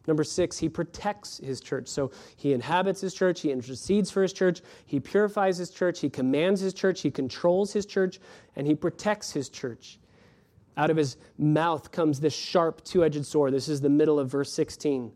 [0.06, 1.88] Number six, he protects his church.
[1.88, 6.08] So he inhabits his church, he intercedes for his church, he purifies his church, he
[6.08, 8.20] commands his church, he controls his church,
[8.54, 9.98] and he protects his church.
[10.76, 13.52] Out of his mouth comes this sharp two edged sword.
[13.52, 15.12] This is the middle of verse 16.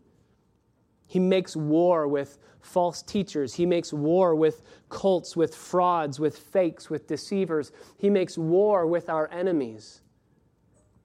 [1.05, 3.53] He makes war with false teachers.
[3.53, 7.71] He makes war with cults, with frauds, with fakes, with deceivers.
[7.97, 10.01] He makes war with our enemies.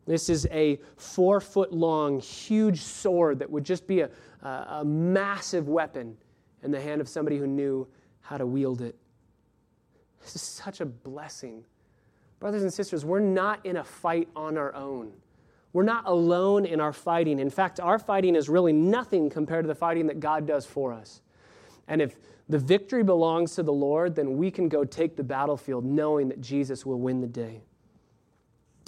[0.07, 4.11] This is a four foot long, huge sword that would just be a,
[4.43, 6.17] a, a, massive weapon
[6.62, 7.87] in the hand of somebody who knew
[8.21, 8.97] how to wield it.
[10.21, 11.64] This is such a blessing.
[12.38, 15.12] Brothers and sisters, we're not in a fight on our own.
[15.73, 17.38] We're not alone in our fighting.
[17.40, 20.93] In fact, our fighting is really nothing compared to the fighting that God does for
[20.93, 21.23] us.
[21.88, 22.17] And if
[22.49, 26.40] the victory belongs to the Lord, then we can go take the battlefield knowing that
[26.40, 27.62] Jesus will win the day.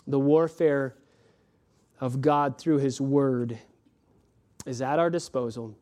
[0.07, 0.94] The warfare
[2.00, 3.59] of God through His Word
[4.64, 5.74] is at our disposal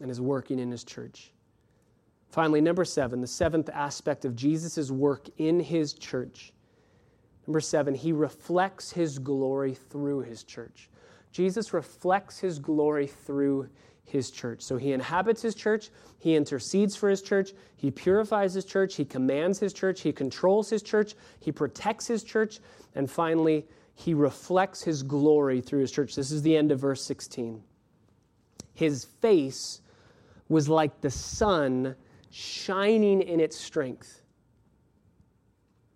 [0.00, 1.32] and is working in His church.
[2.30, 6.52] Finally, number seven, the seventh aspect of Jesus' work in His church.
[7.46, 10.88] Number seven, He reflects His glory through His church.
[11.32, 13.68] Jesus reflects His glory through
[14.10, 14.62] his church.
[14.62, 19.04] So he inhabits his church, he intercedes for his church, he purifies his church, he
[19.04, 22.58] commands his church, he controls his church, he protects his church,
[22.94, 23.66] and finally,
[24.00, 26.14] he reflects his glory through his church.
[26.14, 27.62] This is the end of verse 16.
[28.72, 29.82] His face
[30.48, 31.94] was like the sun
[32.30, 34.22] shining in its strength.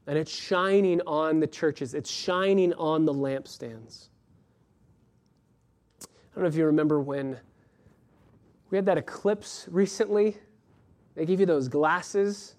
[0.06, 4.08] And it's shining on the churches, it's shining on the lampstands.
[6.02, 7.40] I don't know if you remember when
[8.68, 10.36] we had that eclipse recently.
[11.14, 12.56] They gave you those glasses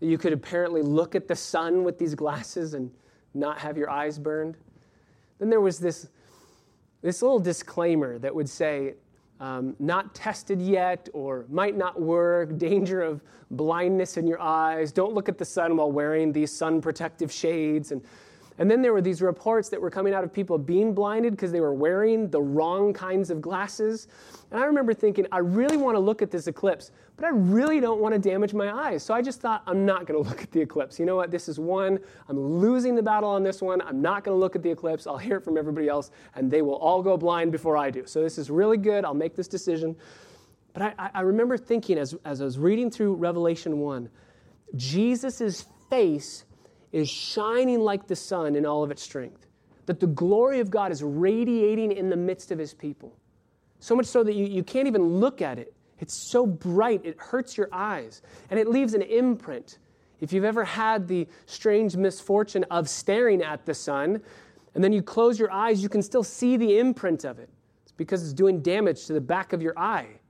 [0.00, 2.90] that you could apparently look at the sun with these glasses and
[3.32, 4.58] not have your eyes burned.
[5.38, 6.08] Then there was this,
[7.02, 8.94] this little disclaimer that would say,
[9.40, 13.20] um, not tested yet or might not work, danger of
[13.50, 17.92] blindness in your eyes, don't look at the sun while wearing these sun protective shades.
[17.92, 18.02] And,
[18.58, 21.50] and then there were these reports that were coming out of people being blinded because
[21.50, 24.06] they were wearing the wrong kinds of glasses.
[24.50, 27.80] And I remember thinking, I really want to look at this eclipse, but I really
[27.80, 29.02] don't want to damage my eyes.
[29.02, 31.00] So I just thought, I'm not going to look at the eclipse.
[31.00, 31.32] You know what?
[31.32, 31.98] This is one.
[32.28, 33.80] I'm losing the battle on this one.
[33.82, 35.06] I'm not going to look at the eclipse.
[35.08, 38.06] I'll hear it from everybody else, and they will all go blind before I do.
[38.06, 39.04] So this is really good.
[39.04, 39.96] I'll make this decision.
[40.74, 44.08] But I, I remember thinking as, as I was reading through Revelation 1,
[44.76, 46.44] Jesus' face
[46.94, 49.48] is shining like the sun in all of its strength.
[49.86, 53.16] That the glory of God is radiating in the midst of his people.
[53.80, 55.74] So much so that you, you can't even look at it.
[55.98, 58.22] It's so bright, it hurts your eyes.
[58.48, 59.78] And it leaves an imprint.
[60.20, 64.22] If you've ever had the strange misfortune of staring at the sun,
[64.76, 67.50] and then you close your eyes, you can still see the imprint of it.
[67.82, 70.20] It's because it's doing damage to the back of your eye.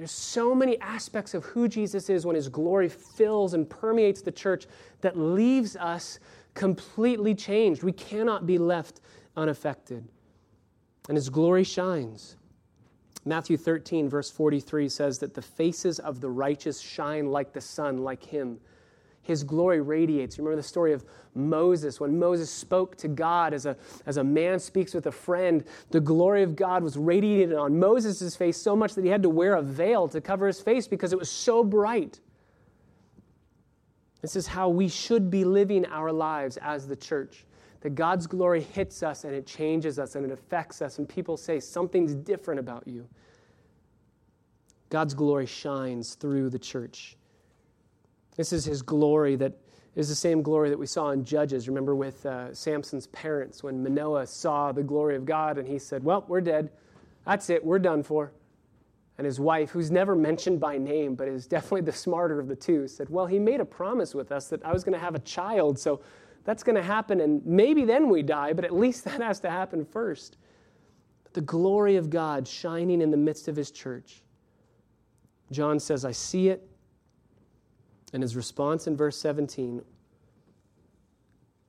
[0.00, 4.32] There's so many aspects of who Jesus is when his glory fills and permeates the
[4.32, 4.64] church
[5.02, 6.18] that leaves us
[6.54, 7.82] completely changed.
[7.82, 9.02] We cannot be left
[9.36, 10.08] unaffected
[11.08, 12.36] and his glory shines.
[13.26, 17.98] Matthew 13, verse 43 says that the faces of the righteous shine like the sun,
[17.98, 18.58] like him.
[19.30, 20.38] His glory radiates.
[20.38, 21.04] Remember the story of
[21.36, 22.00] Moses.
[22.00, 23.76] When Moses spoke to God as a,
[24.06, 28.34] as a man speaks with a friend, the glory of God was radiated on Moses'
[28.34, 31.12] face so much that he had to wear a veil to cover his face because
[31.12, 32.18] it was so bright.
[34.20, 37.46] This is how we should be living our lives as the church
[37.82, 41.36] that God's glory hits us and it changes us and it affects us, and people
[41.36, 43.08] say something's different about you.
[44.88, 47.16] God's glory shines through the church.
[48.36, 49.52] This is his glory that
[49.96, 51.68] is the same glory that we saw in Judges.
[51.68, 56.04] Remember with uh, Samson's parents when Manoah saw the glory of God and he said,
[56.04, 56.70] Well, we're dead.
[57.26, 57.64] That's it.
[57.64, 58.32] We're done for.
[59.18, 62.56] And his wife, who's never mentioned by name, but is definitely the smarter of the
[62.56, 65.14] two, said, Well, he made a promise with us that I was going to have
[65.14, 66.00] a child, so
[66.44, 69.50] that's going to happen, and maybe then we die, but at least that has to
[69.50, 70.38] happen first.
[71.24, 74.22] But the glory of God shining in the midst of his church.
[75.50, 76.69] John says, I see it.
[78.12, 79.82] And his response in verse 17,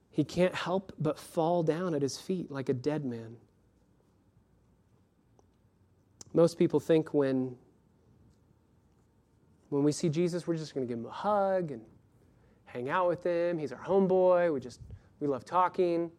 [0.10, 3.38] he can't help but fall down at his feet like a dead man.
[6.34, 7.56] Most people think when,
[9.70, 11.82] when we see Jesus, we're just going to give him a hug and
[12.66, 13.58] hang out with him.
[13.58, 14.54] He's our homeboy.
[14.54, 14.80] We just,
[15.20, 16.10] we love talking.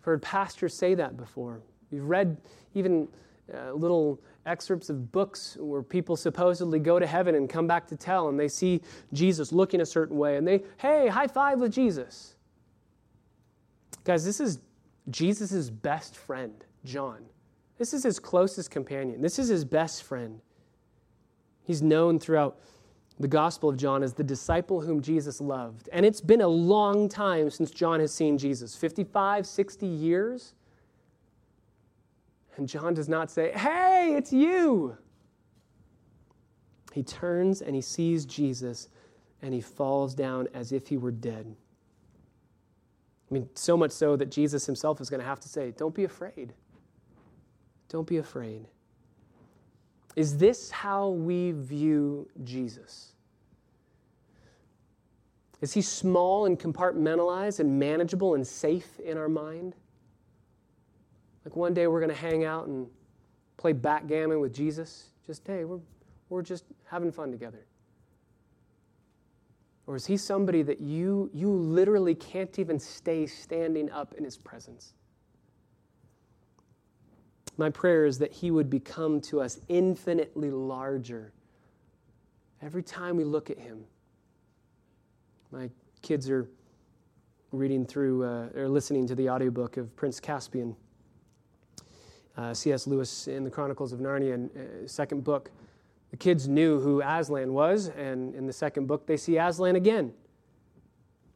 [0.00, 1.60] I've heard pastors say that before.
[1.90, 2.36] We've read
[2.74, 3.08] even
[3.52, 7.96] uh, little excerpts of books where people supposedly go to heaven and come back to
[7.96, 8.80] tell, and they see
[9.12, 12.36] Jesus looking a certain way, and they, hey, high five with Jesus.
[14.04, 14.60] Guys, this is
[15.10, 17.24] Jesus' best friend, John.
[17.78, 19.20] This is his closest companion.
[19.20, 20.40] This is his best friend.
[21.64, 22.58] He's known throughout
[23.18, 25.88] the Gospel of John as the disciple whom Jesus loved.
[25.92, 30.54] And it's been a long time since John has seen Jesus 55, 60 years.
[32.56, 34.96] And John does not say, Hey, it's you.
[36.92, 38.88] He turns and he sees Jesus
[39.42, 41.54] and he falls down as if he were dead.
[43.30, 45.94] I mean, so much so that Jesus himself is going to have to say, Don't
[45.94, 46.54] be afraid.
[47.88, 48.66] Don't be afraid.
[50.16, 53.12] Is this how we view Jesus?
[55.60, 59.74] Is he small and compartmentalized and manageable and safe in our mind?
[61.46, 62.88] Like one day we're going to hang out and
[63.56, 65.10] play backgammon with Jesus.
[65.24, 65.78] Just, hey, we're,
[66.28, 67.64] we're just having fun together.
[69.86, 74.36] Or is he somebody that you, you literally can't even stay standing up in his
[74.36, 74.94] presence?
[77.56, 81.32] My prayer is that he would become to us infinitely larger
[82.60, 83.84] every time we look at him.
[85.52, 85.70] My
[86.02, 86.50] kids are
[87.52, 90.74] reading through uh, or listening to the audiobook of Prince Caspian
[92.36, 92.86] uh, C.S.
[92.86, 95.50] Lewis in the Chronicles of Narnia, and, uh, second book,
[96.10, 100.12] the kids knew who Aslan was, and in the second book, they see Aslan again.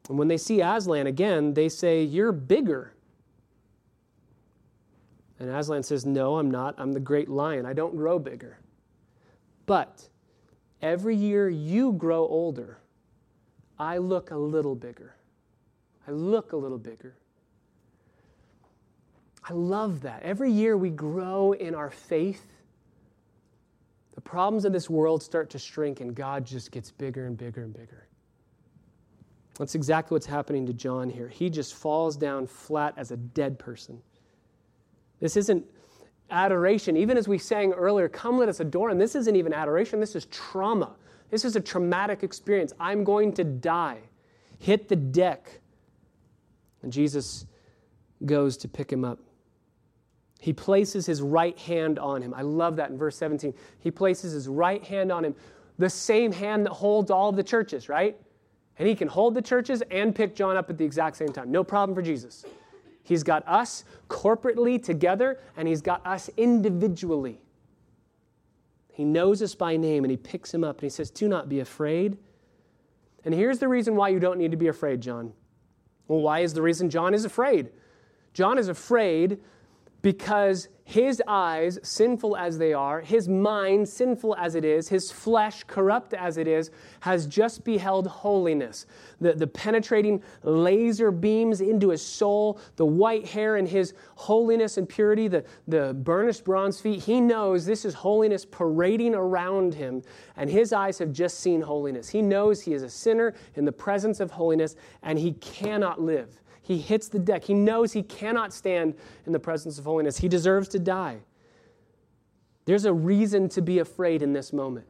[0.09, 2.95] And when they see Aslan again, they say, You're bigger.
[5.39, 6.75] And Aslan says, No, I'm not.
[6.79, 7.65] I'm the great lion.
[7.65, 8.59] I don't grow bigger.
[9.67, 10.09] But
[10.83, 12.79] every year you grow older,
[13.79, 15.15] I look a little bigger.
[16.07, 17.17] I look a little bigger.
[19.49, 20.23] I love that.
[20.23, 22.47] Every year we grow in our faith.
[24.15, 27.63] The problems of this world start to shrink, and God just gets bigger and bigger
[27.63, 28.07] and bigger.
[29.59, 31.29] That's exactly what's happening to John here.
[31.29, 34.01] He just falls down flat as a dead person.
[35.21, 35.65] This isn't
[36.31, 36.97] adoration.
[36.97, 38.99] Even as we sang earlier, come let us adore him.
[38.99, 40.95] This isn't even adoration, this is trauma.
[41.31, 42.73] This is a traumatic experience.
[42.81, 43.99] I'm going to die.
[44.59, 45.61] Hit the deck.
[46.83, 47.47] And Jesus
[48.25, 49.21] goes to pick him up.
[50.41, 52.33] He places his right hand on him.
[52.35, 53.53] I love that in verse 17.
[53.79, 55.35] He places his right hand on him,
[55.79, 58.17] the same hand that holds all of the churches, right?
[58.79, 61.53] And he can hold the churches and pick John up at the exact same time.
[61.53, 62.47] No problem for Jesus.
[63.03, 67.41] He's got us corporately together, and he's got us individually.
[68.93, 71.49] He knows us by name, and he picks him up and he says, Do not
[71.49, 72.17] be afraid.
[73.25, 75.33] And here's the reason why you don't need to be afraid, John.
[76.09, 77.71] Well, why is the reason John is afraid?
[78.33, 79.39] John is afraid
[80.03, 85.63] because his eyes, sinful as they are, his mind, sinful as it is, his flesh,
[85.65, 88.87] corrupt as it is, has just beheld holiness.
[89.21, 94.89] The, the penetrating laser beams into his soul, the white hair and his holiness and
[94.89, 97.05] purity, the, the burnished bronze feet.
[97.05, 100.03] He knows this is holiness parading around him,
[100.37, 102.09] and his eyes have just seen holiness.
[102.09, 104.75] He knows he is a sinner in the presence of holiness,
[105.05, 106.41] and he cannot live.
[106.63, 107.45] He hits the deck.
[107.45, 108.95] He knows he cannot stand
[109.27, 110.19] in the presence of holiness.
[110.19, 111.19] He deserves to die.
[112.65, 114.87] There's a reason to be afraid in this moment.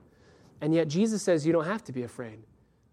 [0.61, 2.41] And yet Jesus says you don't have to be afraid.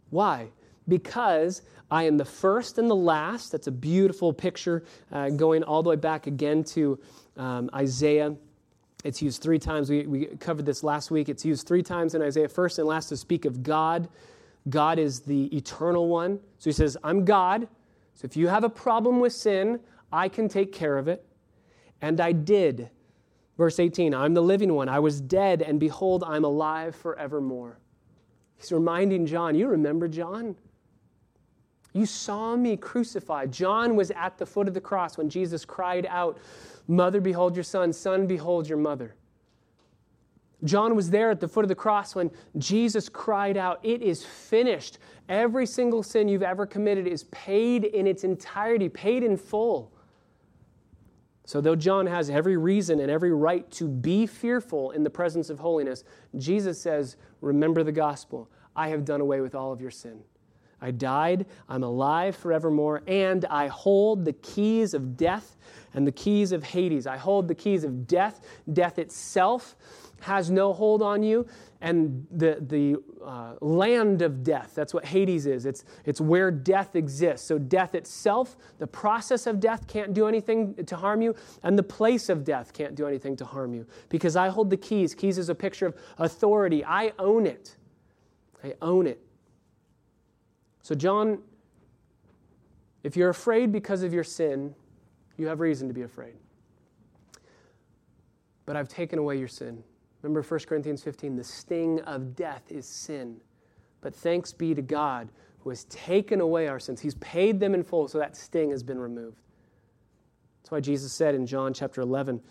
[0.10, 0.48] Why?
[0.88, 3.52] Because I am the first and the last.
[3.52, 7.00] That's a beautiful picture uh, going all the way back again to
[7.36, 8.36] um, Isaiah.
[9.04, 9.90] It's used three times.
[9.90, 11.30] We, we covered this last week.
[11.30, 14.08] It's used three times in Isaiah, first and last, to speak of God.
[14.70, 16.40] God is the eternal one.
[16.58, 17.68] So he says, I'm God.
[18.18, 19.80] So if you have a problem with sin,
[20.12, 21.24] I can take care of it.
[22.02, 22.90] And I did.
[23.60, 24.90] Verse 18 I'm the living one.
[24.90, 27.78] I was dead, and behold, I'm alive forevermore.
[28.58, 30.56] He's reminding John, You remember John?
[31.94, 33.52] You saw me crucified.
[33.52, 36.40] John was at the foot of the cross when Jesus cried out,
[36.88, 39.16] Mother, behold your son, son, behold your mother.
[40.64, 44.26] John was there at the foot of the cross when Jesus cried out, It is
[44.26, 44.98] finished.
[45.30, 49.92] Every single sin you've ever committed is paid in its entirety, paid in full.
[51.46, 55.50] So, though John has every reason and every right to be fearful in the presence
[55.50, 56.04] of holiness,
[56.38, 58.50] Jesus says, Remember the gospel.
[58.76, 60.20] I have done away with all of your sin.
[60.82, 65.56] I died, I'm alive forevermore, and I hold the keys of death
[65.94, 67.08] and the keys of Hades.
[67.08, 68.42] I hold the keys of death,
[68.74, 69.76] death itself
[70.22, 71.46] has no hold on you.
[71.80, 75.68] And the, the uh, land of death, that's what Hades is.
[75.68, 77.46] It's, it's where death exists.
[77.46, 81.84] So, death itself, the process of death can't do anything to harm you, and the
[81.84, 83.86] place of death can't do anything to harm you.
[84.10, 85.14] Because I hold the keys.
[85.14, 86.84] Keys is a picture of authority.
[86.84, 87.76] I own it.
[88.64, 89.22] I own it.
[90.82, 91.40] So, John,
[93.04, 94.74] if you're afraid because of your sin,
[95.38, 96.34] you have reason to be afraid.
[98.66, 99.84] But I've taken away your sin.
[100.22, 103.38] Remember 1 Corinthians 15 the sting of death is sin.
[104.02, 107.02] But thanks be to God who has taken away our sins.
[107.02, 109.42] He's paid them in full, so that sting has been removed.
[110.62, 112.42] That's why Jesus said in John chapter 11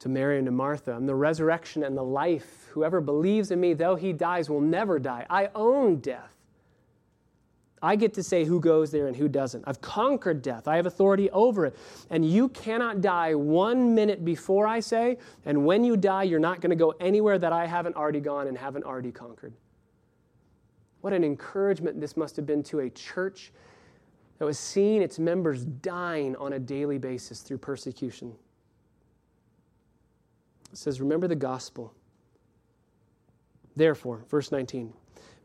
[0.00, 2.66] to Mary and to Martha, I'm the resurrection and the life.
[2.72, 5.26] Whoever believes in me, though he dies, will never die.
[5.30, 6.31] I own death.
[7.82, 9.64] I get to say who goes there and who doesn't.
[9.66, 10.68] I've conquered death.
[10.68, 11.76] I have authority over it.
[12.10, 16.60] And you cannot die one minute before I say, and when you die, you're not
[16.60, 19.52] going to go anywhere that I haven't already gone and haven't already conquered.
[21.00, 23.52] What an encouragement this must have been to a church
[24.38, 28.32] that was seeing its members dying on a daily basis through persecution.
[30.70, 31.92] It says, Remember the gospel.
[33.74, 34.92] Therefore, verse 19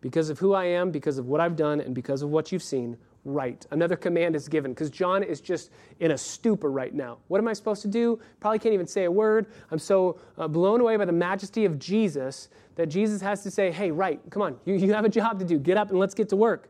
[0.01, 2.63] because of who I am, because of what I've done, and because of what you've
[2.63, 3.65] seen, write.
[3.71, 7.17] Another command is given because John is just in a stupor right now.
[7.27, 8.19] What am I supposed to do?
[8.39, 9.47] Probably can't even say a word.
[9.69, 13.71] I'm so uh, blown away by the majesty of Jesus that Jesus has to say,
[13.71, 14.21] hey, write.
[14.29, 15.59] Come on, you, you have a job to do.
[15.59, 16.69] Get up and let's get to work.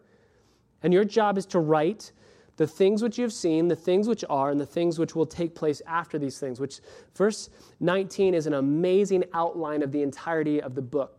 [0.84, 2.12] And your job is to write
[2.58, 5.26] the things which you have seen, the things which are, and the things which will
[5.26, 6.80] take place after these things, which
[7.16, 7.50] verse
[7.80, 11.17] 19 is an amazing outline of the entirety of the book.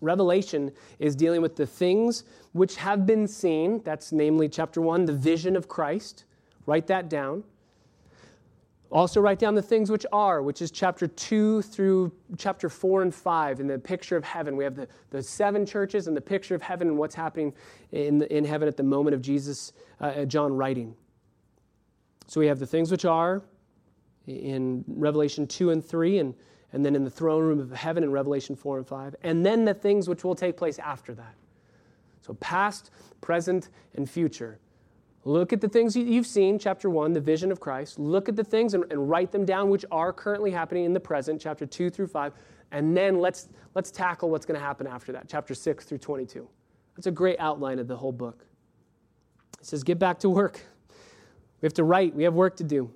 [0.00, 3.82] Revelation is dealing with the things which have been seen.
[3.82, 6.24] That's namely chapter 1, the vision of Christ.
[6.66, 7.44] Write that down.
[8.90, 13.14] Also, write down the things which are, which is chapter 2 through chapter 4 and
[13.14, 14.56] 5 in the picture of heaven.
[14.56, 17.52] We have the, the seven churches and the picture of heaven and what's happening
[17.90, 20.94] in, in heaven at the moment of Jesus, uh, John writing.
[22.28, 23.42] So we have the things which are
[24.26, 26.34] in Revelation 2 and 3, and
[26.76, 29.64] and then in the throne room of heaven in Revelation 4 and 5, and then
[29.64, 31.34] the things which will take place after that.
[32.20, 32.90] So, past,
[33.22, 34.58] present, and future.
[35.24, 37.98] Look at the things you've seen, chapter 1, the vision of Christ.
[37.98, 41.00] Look at the things and, and, write them down which are currently happening in the
[41.00, 42.34] present, chapter 2 through 5.
[42.72, 46.46] And then let's, let's tackle what's going to happen after that, chapter 6 through 22.
[46.94, 48.44] That's a great outline of the whole book.
[49.58, 50.60] It says, Get back to work.
[51.62, 52.90] We have to write, we have work to do.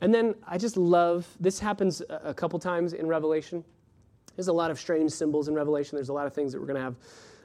[0.00, 3.64] And then I just love this happens a couple times in Revelation.
[4.36, 5.96] There's a lot of strange symbols in Revelation.
[5.96, 6.96] There's a lot of things that we're going to have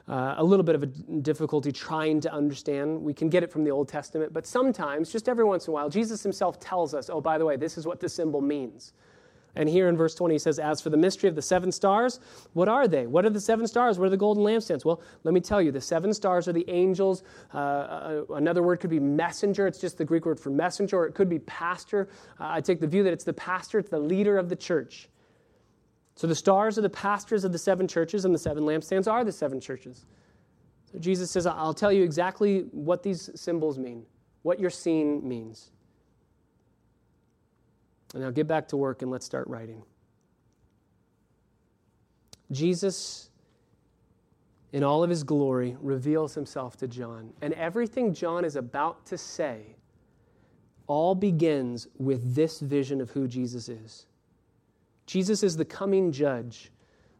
[0.06, 3.02] uh, a little bit of a difficulty trying to understand.
[3.02, 5.74] We can get it from the Old Testament, but sometimes, just every once in a
[5.74, 8.92] while, Jesus himself tells us, oh, by the way, this is what the symbol means.
[9.56, 12.20] And here in verse 20, he says, As for the mystery of the seven stars,
[12.54, 13.06] what are they?
[13.06, 13.98] What are the seven stars?
[13.98, 14.84] What are the golden lampstands?
[14.84, 17.22] Well, let me tell you, the seven stars are the angels.
[17.52, 19.66] Uh, uh, another word could be messenger.
[19.66, 22.08] It's just the Greek word for messenger, or it could be pastor.
[22.40, 25.08] Uh, I take the view that it's the pastor, it's the leader of the church.
[26.16, 29.24] So the stars are the pastors of the seven churches, and the seven lampstands are
[29.24, 30.06] the seven churches.
[30.92, 34.04] So Jesus says, I'll tell you exactly what these symbols mean,
[34.42, 35.70] what you're seeing means.
[38.14, 39.82] Now get back to work and let's start writing.
[42.52, 43.30] Jesus,
[44.72, 47.32] in all of his glory, reveals himself to John.
[47.42, 49.76] And everything John is about to say
[50.86, 54.06] all begins with this vision of who Jesus is.
[55.06, 56.70] Jesus is the coming judge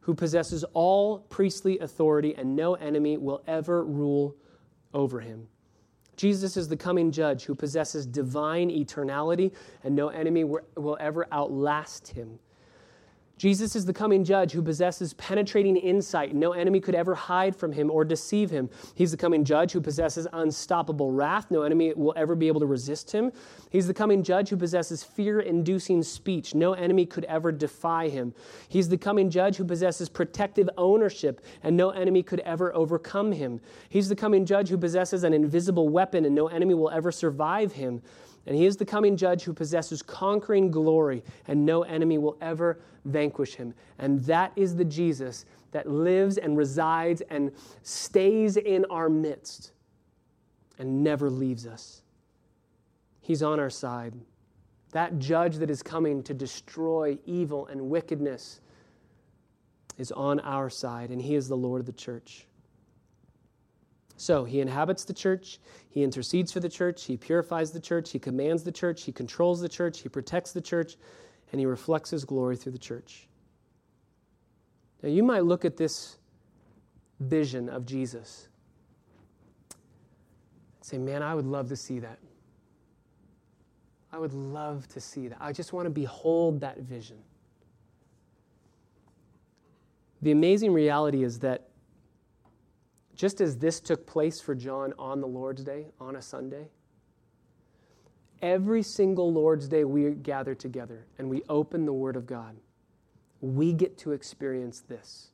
[0.01, 4.37] who possesses all priestly authority, and no enemy will ever rule
[4.93, 5.49] over him.
[6.17, 9.53] Jesus is the coming judge who possesses divine eternality,
[9.83, 12.39] and no enemy will ever outlast him.
[13.37, 16.35] Jesus is the coming judge who possesses penetrating insight.
[16.35, 18.71] No enemy could ever hide from him or deceive him.
[18.95, 21.51] He's the coming judge who possesses unstoppable wrath.
[21.51, 23.33] No enemy will ever be able to resist him.
[23.71, 26.55] He's the coming judge who possesses fear inducing speech.
[26.55, 28.33] No enemy could ever defy him.
[28.69, 33.61] He's the coming judge who possesses protective ownership, and no enemy could ever overcome him.
[33.89, 37.73] He's the coming judge who possesses an invisible weapon, and no enemy will ever survive
[37.73, 38.01] him.
[38.47, 42.81] And he is the coming judge who possesses conquering glory, and no enemy will ever
[43.05, 43.75] vanquish him.
[43.99, 49.73] And that is the Jesus that lives and resides and stays in our midst
[50.79, 52.03] and never leaves us.
[53.21, 54.15] He's on our side.
[54.93, 58.61] That judge that is coming to destroy evil and wickedness
[59.97, 62.47] is on our side, and he is the Lord of the church.
[64.17, 65.59] So he inhabits the church,
[65.91, 69.61] he intercedes for the church, he purifies the church, he commands the church, he controls
[69.61, 70.97] the church, he protects the church,
[71.51, 73.27] and he reflects his glory through the church.
[75.03, 76.17] Now, you might look at this
[77.21, 78.49] vision of Jesus
[80.77, 82.19] and say, Man, I would love to see that.
[84.13, 85.39] I would love to see that.
[85.41, 87.19] I just want to behold that vision.
[90.23, 91.69] The amazing reality is that
[93.15, 96.67] just as this took place for John on the Lord's Day, on a Sunday,
[98.43, 102.57] every single Lord's Day we gather together and we open the Word of God,
[103.41, 105.29] we get to experience this.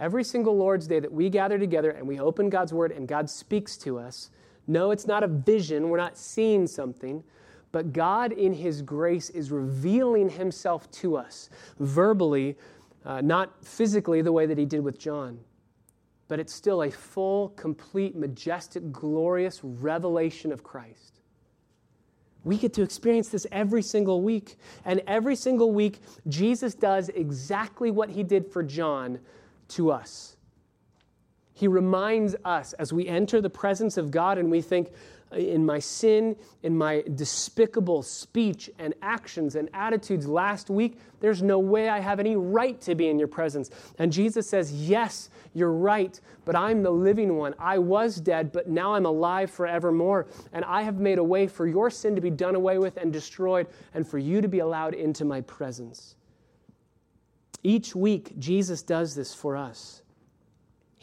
[0.00, 3.30] Every single Lord's Day that we gather together and we open God's Word and God
[3.30, 4.30] speaks to us,
[4.66, 7.22] no, it's not a vision, we're not seeing something,
[7.70, 12.56] but God in His grace is revealing Himself to us verbally,
[13.04, 15.38] uh, not physically the way that He did with John
[16.34, 21.20] but it's still a full, complete, majestic, glorious revelation of Christ.
[22.42, 24.56] We get to experience this every single week.
[24.84, 29.20] And every single week, Jesus does exactly what he did for John
[29.68, 30.36] to us.
[31.52, 34.90] He reminds us as we enter the presence of God and we think,
[35.36, 41.58] in my sin, in my despicable speech and actions and attitudes last week, there's no
[41.58, 43.70] way I have any right to be in your presence.
[43.98, 47.54] And Jesus says, Yes, you're right, but I'm the living one.
[47.58, 50.26] I was dead, but now I'm alive forevermore.
[50.52, 53.12] And I have made a way for your sin to be done away with and
[53.12, 56.16] destroyed, and for you to be allowed into my presence.
[57.62, 60.02] Each week, Jesus does this for us.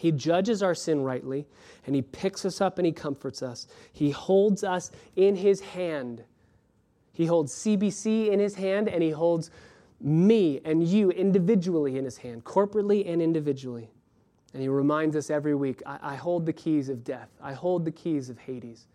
[0.01, 1.45] He judges our sin rightly,
[1.85, 3.67] and He picks us up and He comforts us.
[3.93, 6.23] He holds us in His hand.
[7.13, 9.51] He holds CBC in His hand, and He holds
[9.99, 13.91] me and you individually in His hand, corporately and individually.
[14.53, 17.85] And He reminds us every week I, I hold the keys of death, I hold
[17.85, 18.87] the keys of Hades.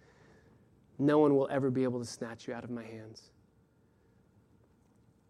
[0.99, 3.31] No one will ever be able to snatch you out of my hands.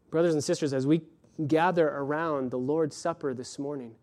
[0.09, 1.03] Brothers and sisters, as we
[1.47, 3.95] gather around the Lord's Supper this morning,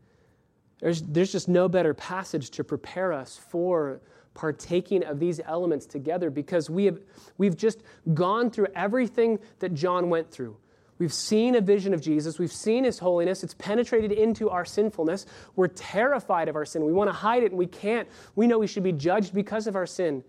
[0.80, 4.02] there's, there's just no better passage to prepare us for
[4.34, 7.00] partaking of these elements together because we have,
[7.38, 10.58] we've just gone through everything that John went through.
[11.00, 12.40] We've seen a vision of Jesus.
[12.40, 13.44] We've seen his holiness.
[13.44, 15.26] It's penetrated into our sinfulness.
[15.56, 16.86] We're terrified of our sin.
[16.86, 18.08] We want to hide it and we can't.
[18.36, 20.24] We know we should be judged because of our sin.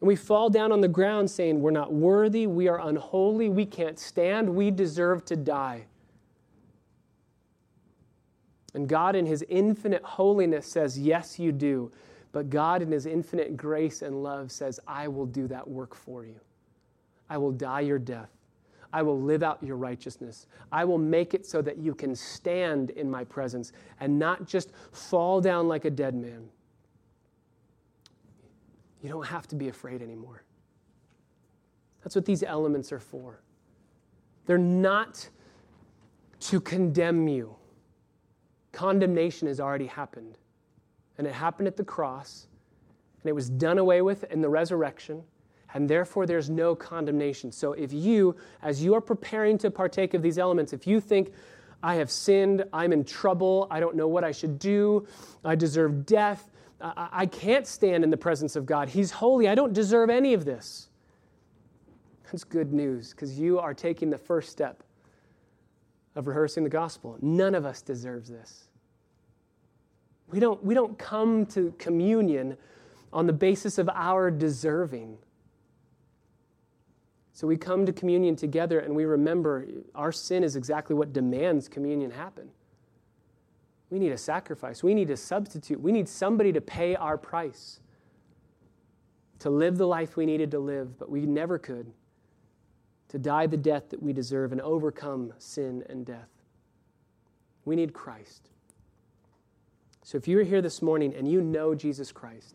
[0.00, 2.46] And we fall down on the ground saying, We're not worthy.
[2.46, 3.48] We are unholy.
[3.48, 4.48] We can't stand.
[4.48, 5.86] We deserve to die.
[8.76, 11.90] And God, in His infinite holiness, says, Yes, you do.
[12.32, 16.26] But God, in His infinite grace and love, says, I will do that work for
[16.26, 16.38] you.
[17.30, 18.28] I will die your death.
[18.92, 20.46] I will live out your righteousness.
[20.70, 24.72] I will make it so that you can stand in my presence and not just
[24.92, 26.46] fall down like a dead man.
[29.02, 30.44] You don't have to be afraid anymore.
[32.04, 33.40] That's what these elements are for.
[34.44, 35.26] They're not
[36.40, 37.56] to condemn you
[38.76, 40.36] condemnation has already happened.
[41.16, 42.46] And it happened at the cross,
[43.22, 45.22] and it was done away with in the resurrection,
[45.72, 47.50] and therefore there's no condemnation.
[47.50, 51.32] So if you, as you are preparing to partake of these elements, if you think,
[51.82, 55.06] I have sinned, I'm in trouble, I don't know what I should do,
[55.42, 59.72] I deserve death, I can't stand in the presence of God, He's holy, I don't
[59.72, 60.90] deserve any of this.
[62.24, 64.82] That's good news because you are taking the first step
[66.14, 67.16] of rehearsing the gospel.
[67.22, 68.65] None of us deserves this.
[70.28, 72.56] We don't, we don't come to communion
[73.12, 75.18] on the basis of our deserving.
[77.32, 81.68] So we come to communion together and we remember our sin is exactly what demands
[81.68, 82.48] communion happen.
[83.90, 84.82] We need a sacrifice.
[84.82, 85.80] We need a substitute.
[85.80, 87.80] We need somebody to pay our price,
[89.40, 91.92] to live the life we needed to live, but we never could,
[93.08, 96.30] to die the death that we deserve and overcome sin and death.
[97.64, 98.48] We need Christ.
[100.06, 102.54] So if you are here this morning and you know Jesus Christ,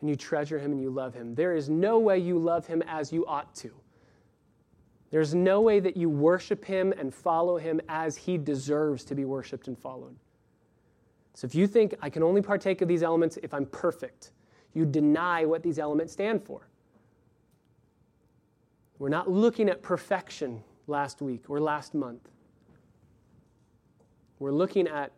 [0.00, 2.84] and you treasure him and you love him, there is no way you love him
[2.86, 3.72] as you ought to.
[5.10, 9.24] There's no way that you worship him and follow him as he deserves to be
[9.24, 10.14] worshiped and followed.
[11.34, 14.30] So if you think I can only partake of these elements if I'm perfect,
[14.72, 16.68] you deny what these elements stand for.
[19.00, 22.28] We're not looking at perfection last week or last month.
[24.38, 25.10] We're looking at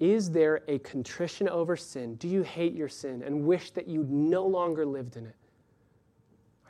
[0.00, 2.14] is there a contrition over sin?
[2.14, 5.36] Do you hate your sin and wish that you no longer lived in it?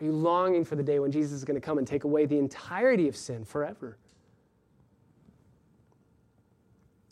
[0.01, 2.26] Are you longing for the day when Jesus is going to come and take away
[2.26, 3.97] the entirety of sin forever?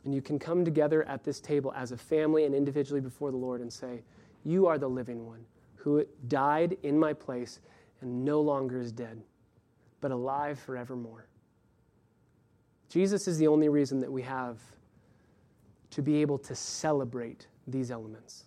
[0.04, 3.36] And you can come together at this table as a family and individually before the
[3.36, 4.02] Lord and say,
[4.44, 5.44] You are the living one
[5.76, 7.60] who died in my place
[8.00, 9.22] and no longer is dead,
[10.00, 11.26] but alive forevermore.
[12.88, 14.58] Jesus is the only reason that we have
[15.90, 18.44] to be able to celebrate these elements.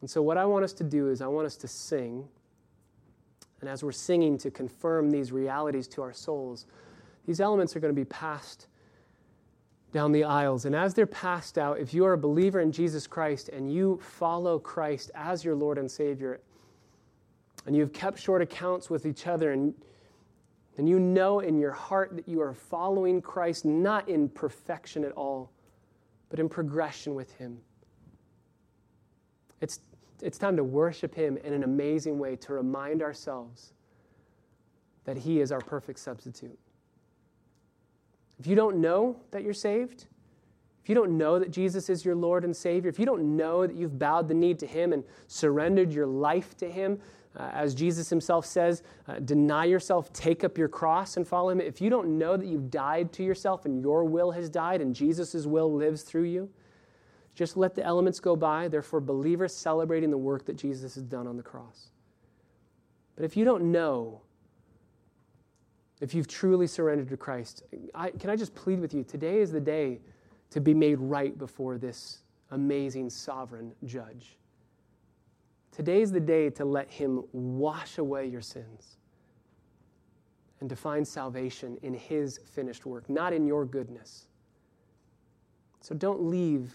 [0.00, 2.28] And so, what I want us to do is, I want us to sing.
[3.60, 6.66] And as we're singing to confirm these realities to our souls,
[7.26, 8.66] these elements are going to be passed
[9.92, 10.64] down the aisles.
[10.64, 14.00] And as they're passed out, if you are a believer in Jesus Christ and you
[14.02, 16.40] follow Christ as your Lord and Savior,
[17.66, 19.74] and you've kept short accounts with each other, and,
[20.78, 25.12] and you know in your heart that you are following Christ not in perfection at
[25.12, 25.52] all,
[26.32, 27.58] but in progression with Him.
[29.60, 29.80] It's,
[30.22, 33.74] it's time to worship Him in an amazing way, to remind ourselves
[35.04, 36.58] that He is our perfect substitute.
[38.40, 40.06] If you don't know that you're saved,
[40.82, 43.66] if you don't know that Jesus is your Lord and Savior, if you don't know
[43.66, 46.98] that you've bowed the knee to Him and surrendered your life to Him,
[47.36, 51.60] uh, as Jesus himself says, uh, deny yourself, take up your cross, and follow him.
[51.60, 54.94] If you don't know that you've died to yourself and your will has died and
[54.94, 56.50] Jesus' will lives through you,
[57.34, 58.68] just let the elements go by.
[58.68, 61.90] They're for believers celebrating the work that Jesus has done on the cross.
[63.16, 64.20] But if you don't know,
[66.00, 67.62] if you've truly surrendered to Christ,
[67.94, 69.04] I, can I just plead with you?
[69.04, 70.00] Today is the day
[70.50, 72.18] to be made right before this
[72.50, 74.36] amazing sovereign judge.
[75.72, 78.98] Today's the day to let Him wash away your sins
[80.60, 84.28] and to find salvation in His finished work, not in your goodness.
[85.80, 86.74] So don't leave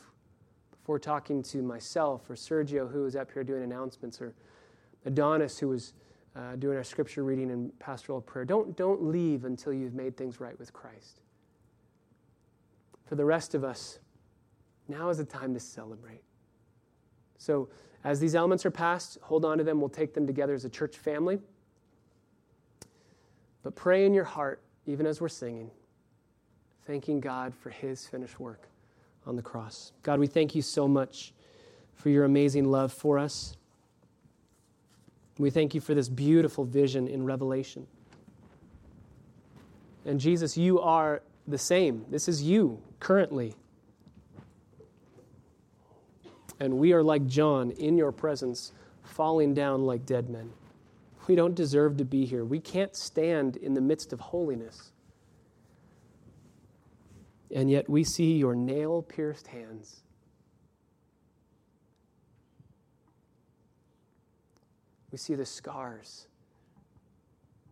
[0.72, 4.34] before talking to myself or Sergio, who is up here doing announcements, or
[5.06, 5.94] Adonis, who was
[6.36, 8.46] uh, doing our scripture reading and pastoral prayer.
[8.46, 11.22] Don't, don't leave until you've made things right with Christ.
[13.06, 14.00] For the rest of us,
[14.88, 16.22] now is the time to celebrate.
[17.38, 17.70] So,
[18.08, 19.82] as these elements are passed, hold on to them.
[19.82, 21.40] We'll take them together as a church family.
[23.64, 25.70] But pray in your heart, even as we're singing,
[26.86, 28.70] thanking God for his finished work
[29.26, 29.92] on the cross.
[30.04, 31.34] God, we thank you so much
[31.96, 33.58] for your amazing love for us.
[35.38, 37.88] We thank you for this beautiful vision in Revelation.
[40.06, 42.06] And Jesus, you are the same.
[42.10, 43.54] This is you currently.
[46.60, 48.72] And we are like John in your presence,
[49.04, 50.52] falling down like dead men.
[51.28, 52.46] We don't deserve to be here.
[52.46, 54.92] We can't stand in the midst of holiness.
[57.54, 60.02] And yet we see your nail pierced hands.
[65.12, 66.28] We see the scars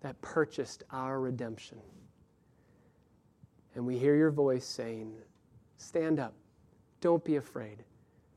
[0.01, 1.79] that purchased our redemption.
[3.73, 5.13] And we hear your voice saying,
[5.77, 6.33] Stand up,
[7.01, 7.83] don't be afraid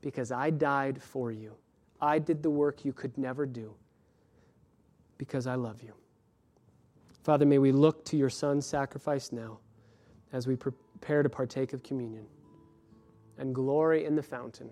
[0.01, 1.55] because I died for you.
[2.01, 3.73] I did the work you could never do
[5.17, 5.93] because I love you.
[7.23, 9.59] Father, may we look to your Son's sacrifice now
[10.31, 12.25] as we prepare to partake of communion
[13.37, 14.69] and glory in the fountain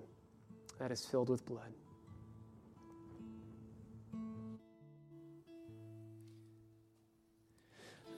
[0.79, 1.73] that is filled with blood.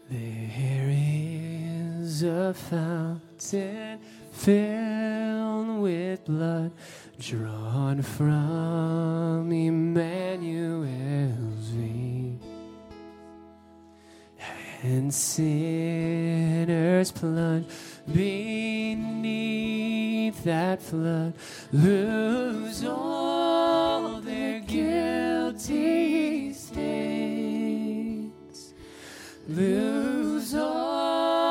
[0.10, 4.00] There is a fountain
[4.40, 6.72] filled with blood
[7.20, 10.88] drawn from Emmanuel's
[11.76, 12.40] vein.
[14.82, 17.68] And sinners plunge
[18.14, 19.22] beneath
[20.46, 21.34] that flood,
[21.74, 27.84] lose all their guilty stains.
[29.50, 31.49] Lose all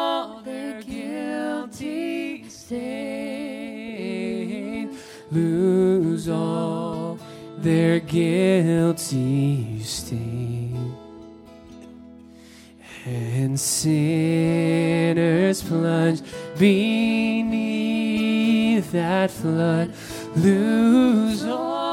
[5.31, 7.19] lose all
[7.59, 10.95] their guilty stain.
[13.07, 16.21] And sinners plunge
[16.59, 17.33] beneath
[18.93, 19.95] that flood
[20.37, 21.88] lose all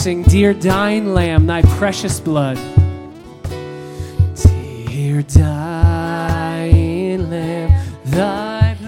[0.00, 2.56] Sing, Dear dying lamb, thy precious blood.
[4.34, 7.70] Dear dying lamb,
[8.06, 8.78] thy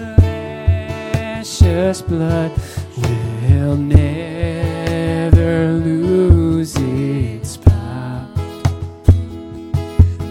[1.35, 2.51] precious blood
[2.97, 8.27] will never lose its power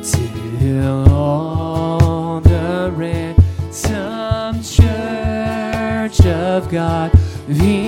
[0.03, 7.12] till all the ransomed church of God
[7.47, 7.82] be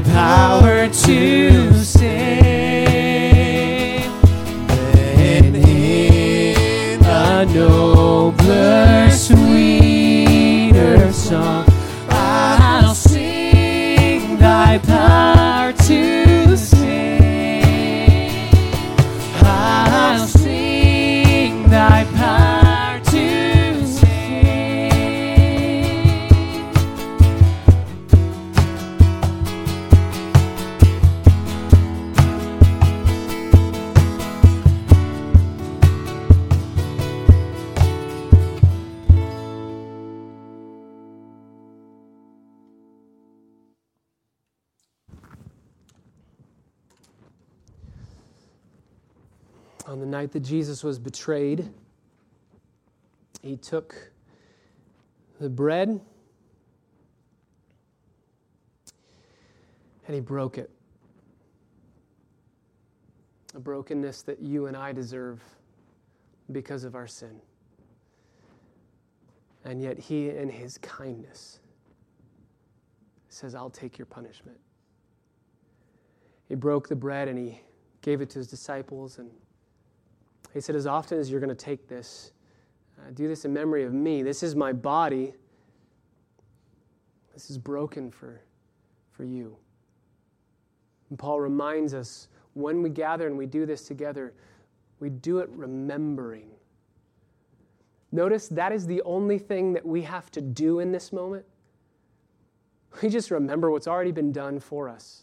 [0.00, 1.84] power to
[50.08, 51.68] night that Jesus was betrayed,
[53.42, 54.10] he took
[55.40, 56.00] the bread
[60.06, 60.70] and he broke it.
[63.54, 65.42] A brokenness that you and I deserve
[66.50, 67.40] because of our sin.
[69.64, 71.60] And yet, he, in his kindness,
[73.28, 74.58] says, I'll take your punishment.
[76.48, 77.60] He broke the bread and he
[78.00, 79.18] gave it to his disciples.
[79.18, 79.30] And
[80.58, 82.32] he said, As often as you're going to take this,
[82.98, 84.24] uh, do this in memory of me.
[84.24, 85.34] This is my body.
[87.32, 88.40] This is broken for,
[89.12, 89.56] for you.
[91.10, 94.34] And Paul reminds us when we gather and we do this together,
[94.98, 96.50] we do it remembering.
[98.10, 101.44] Notice that is the only thing that we have to do in this moment.
[103.00, 105.22] We just remember what's already been done for us.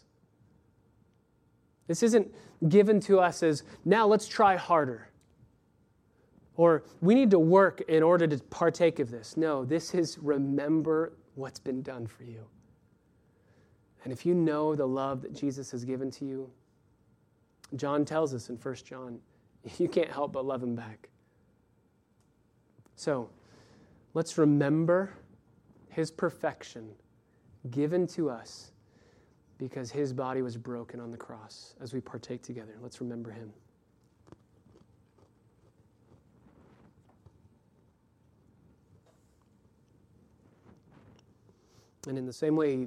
[1.88, 2.32] This isn't
[2.70, 5.10] given to us as now let's try harder.
[6.56, 9.36] Or we need to work in order to partake of this.
[9.36, 12.44] No, this is remember what's been done for you.
[14.04, 16.50] And if you know the love that Jesus has given to you,
[17.74, 19.18] John tells us in 1 John,
[19.78, 21.08] you can't help but love him back.
[22.94, 23.28] So
[24.14, 25.12] let's remember
[25.90, 26.88] his perfection
[27.70, 28.70] given to us
[29.58, 32.76] because his body was broken on the cross as we partake together.
[32.80, 33.52] Let's remember him.
[42.06, 42.86] And in the same way, he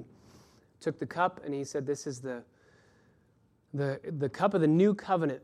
[0.80, 2.42] took the cup and he said, This is the,
[3.74, 5.42] the, the cup of the new covenant,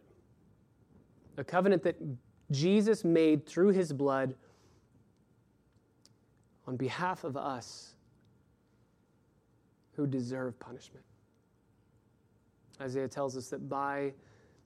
[1.37, 1.97] a covenant that
[2.51, 4.35] Jesus made through his blood
[6.67, 7.95] on behalf of us
[9.95, 11.05] who deserve punishment.
[12.81, 14.13] Isaiah tells us that by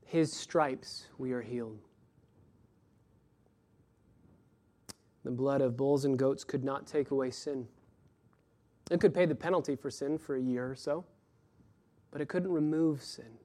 [0.04, 1.78] his stripes we are healed.
[5.22, 7.68] The blood of bulls and goats could not take away sin.
[8.90, 11.04] It could pay the penalty for sin for a year or so,
[12.10, 13.38] but it couldn't remove sin.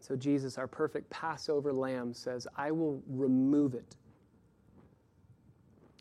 [0.00, 3.96] So, Jesus, our perfect Passover lamb, says, I will remove it.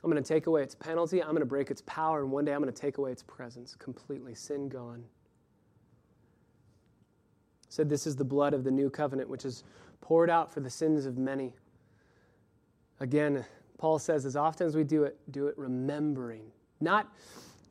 [0.03, 1.21] I'm going to take away its penalty.
[1.21, 2.21] I'm going to break its power.
[2.21, 4.33] And one day I'm going to take away its presence completely.
[4.33, 5.03] Sin gone.
[7.67, 9.63] Said, This is the blood of the new covenant, which is
[10.01, 11.53] poured out for the sins of many.
[13.01, 13.45] Again,
[13.77, 16.43] Paul says, as often as we do it, do it remembering.
[16.82, 17.11] Not,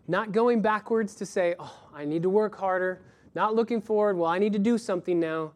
[0.07, 3.03] not going backwards to say, oh, I need to work harder.
[3.35, 5.53] Not looking forward, well, I need to do something now.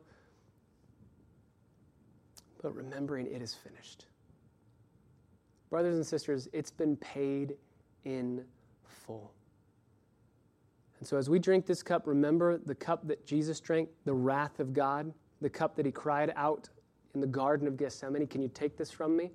[2.62, 4.06] But remembering it is finished.
[5.68, 7.56] Brothers and sisters, it's been paid
[8.04, 8.44] in
[8.84, 9.32] full.
[10.98, 14.60] And so as we drink this cup, remember the cup that Jesus drank, the wrath
[14.60, 16.68] of God, the cup that he cried out
[17.14, 18.26] in the Garden of Gethsemane.
[18.26, 19.32] Can you take this from me?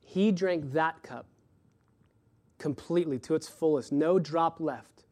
[0.00, 1.26] He drank that cup
[2.58, 5.04] completely to its fullest, no drop left,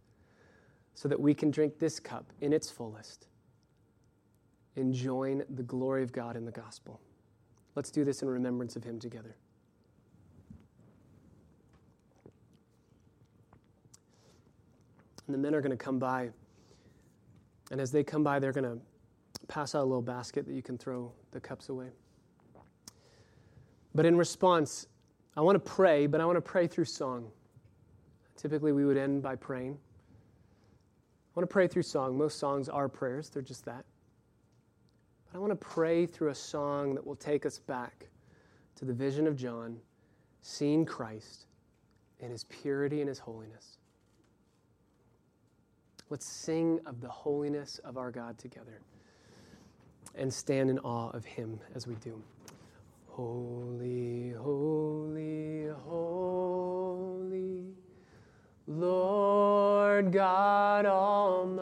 [0.95, 3.29] so that we can drink this cup in its fullest,
[4.77, 7.01] enjoying the glory of God in the gospel.
[7.75, 9.37] Let's do this in remembrance of him together.
[15.27, 16.31] And the men are going to come by.
[17.71, 18.81] And as they come by, they're going to
[19.49, 21.89] pass out a little basket that you can throw the cups away.
[23.95, 24.87] But in response,
[25.37, 27.31] I want to pray, but I want to pray through song.
[28.37, 29.77] Typically, we would end by praying.
[29.77, 32.17] I want to pray through song.
[32.17, 33.85] Most songs are prayers, they're just that.
[35.27, 38.09] But I want to pray through a song that will take us back
[38.77, 39.79] to the vision of John,
[40.43, 41.47] seeing Christ
[42.21, 43.79] in his purity and his holiness.
[46.09, 48.81] Let's sing of the holiness of our God together
[50.15, 52.23] and stand in awe of Him as we do.
[53.17, 57.65] Holy, holy, holy,
[58.67, 61.57] Lord God Almighty,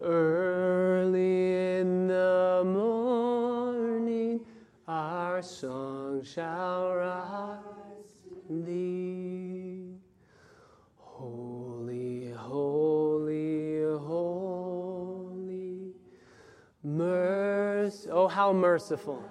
[0.00, 4.38] early in the morning
[4.86, 8.14] our song shall rise.
[8.48, 9.29] Thee.
[18.30, 19.22] How merciful,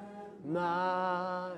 [0.45, 1.55] mighty,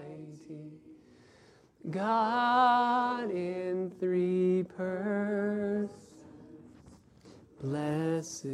[1.89, 5.89] God in three persons,
[7.59, 8.45] blessed.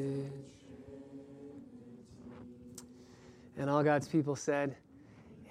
[3.58, 4.76] And all God's people said,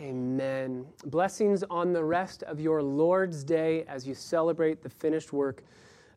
[0.00, 0.86] Amen.
[1.06, 5.62] Blessings on the rest of your Lord's Day as you celebrate the finished work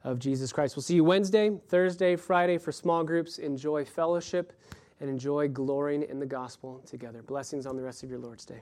[0.03, 0.75] of Jesus Christ.
[0.75, 3.37] We'll see you Wednesday, Thursday, Friday for small groups.
[3.37, 4.53] Enjoy fellowship
[4.99, 7.21] and enjoy glorying in the gospel together.
[7.21, 8.61] Blessings on the rest of your Lord's Day.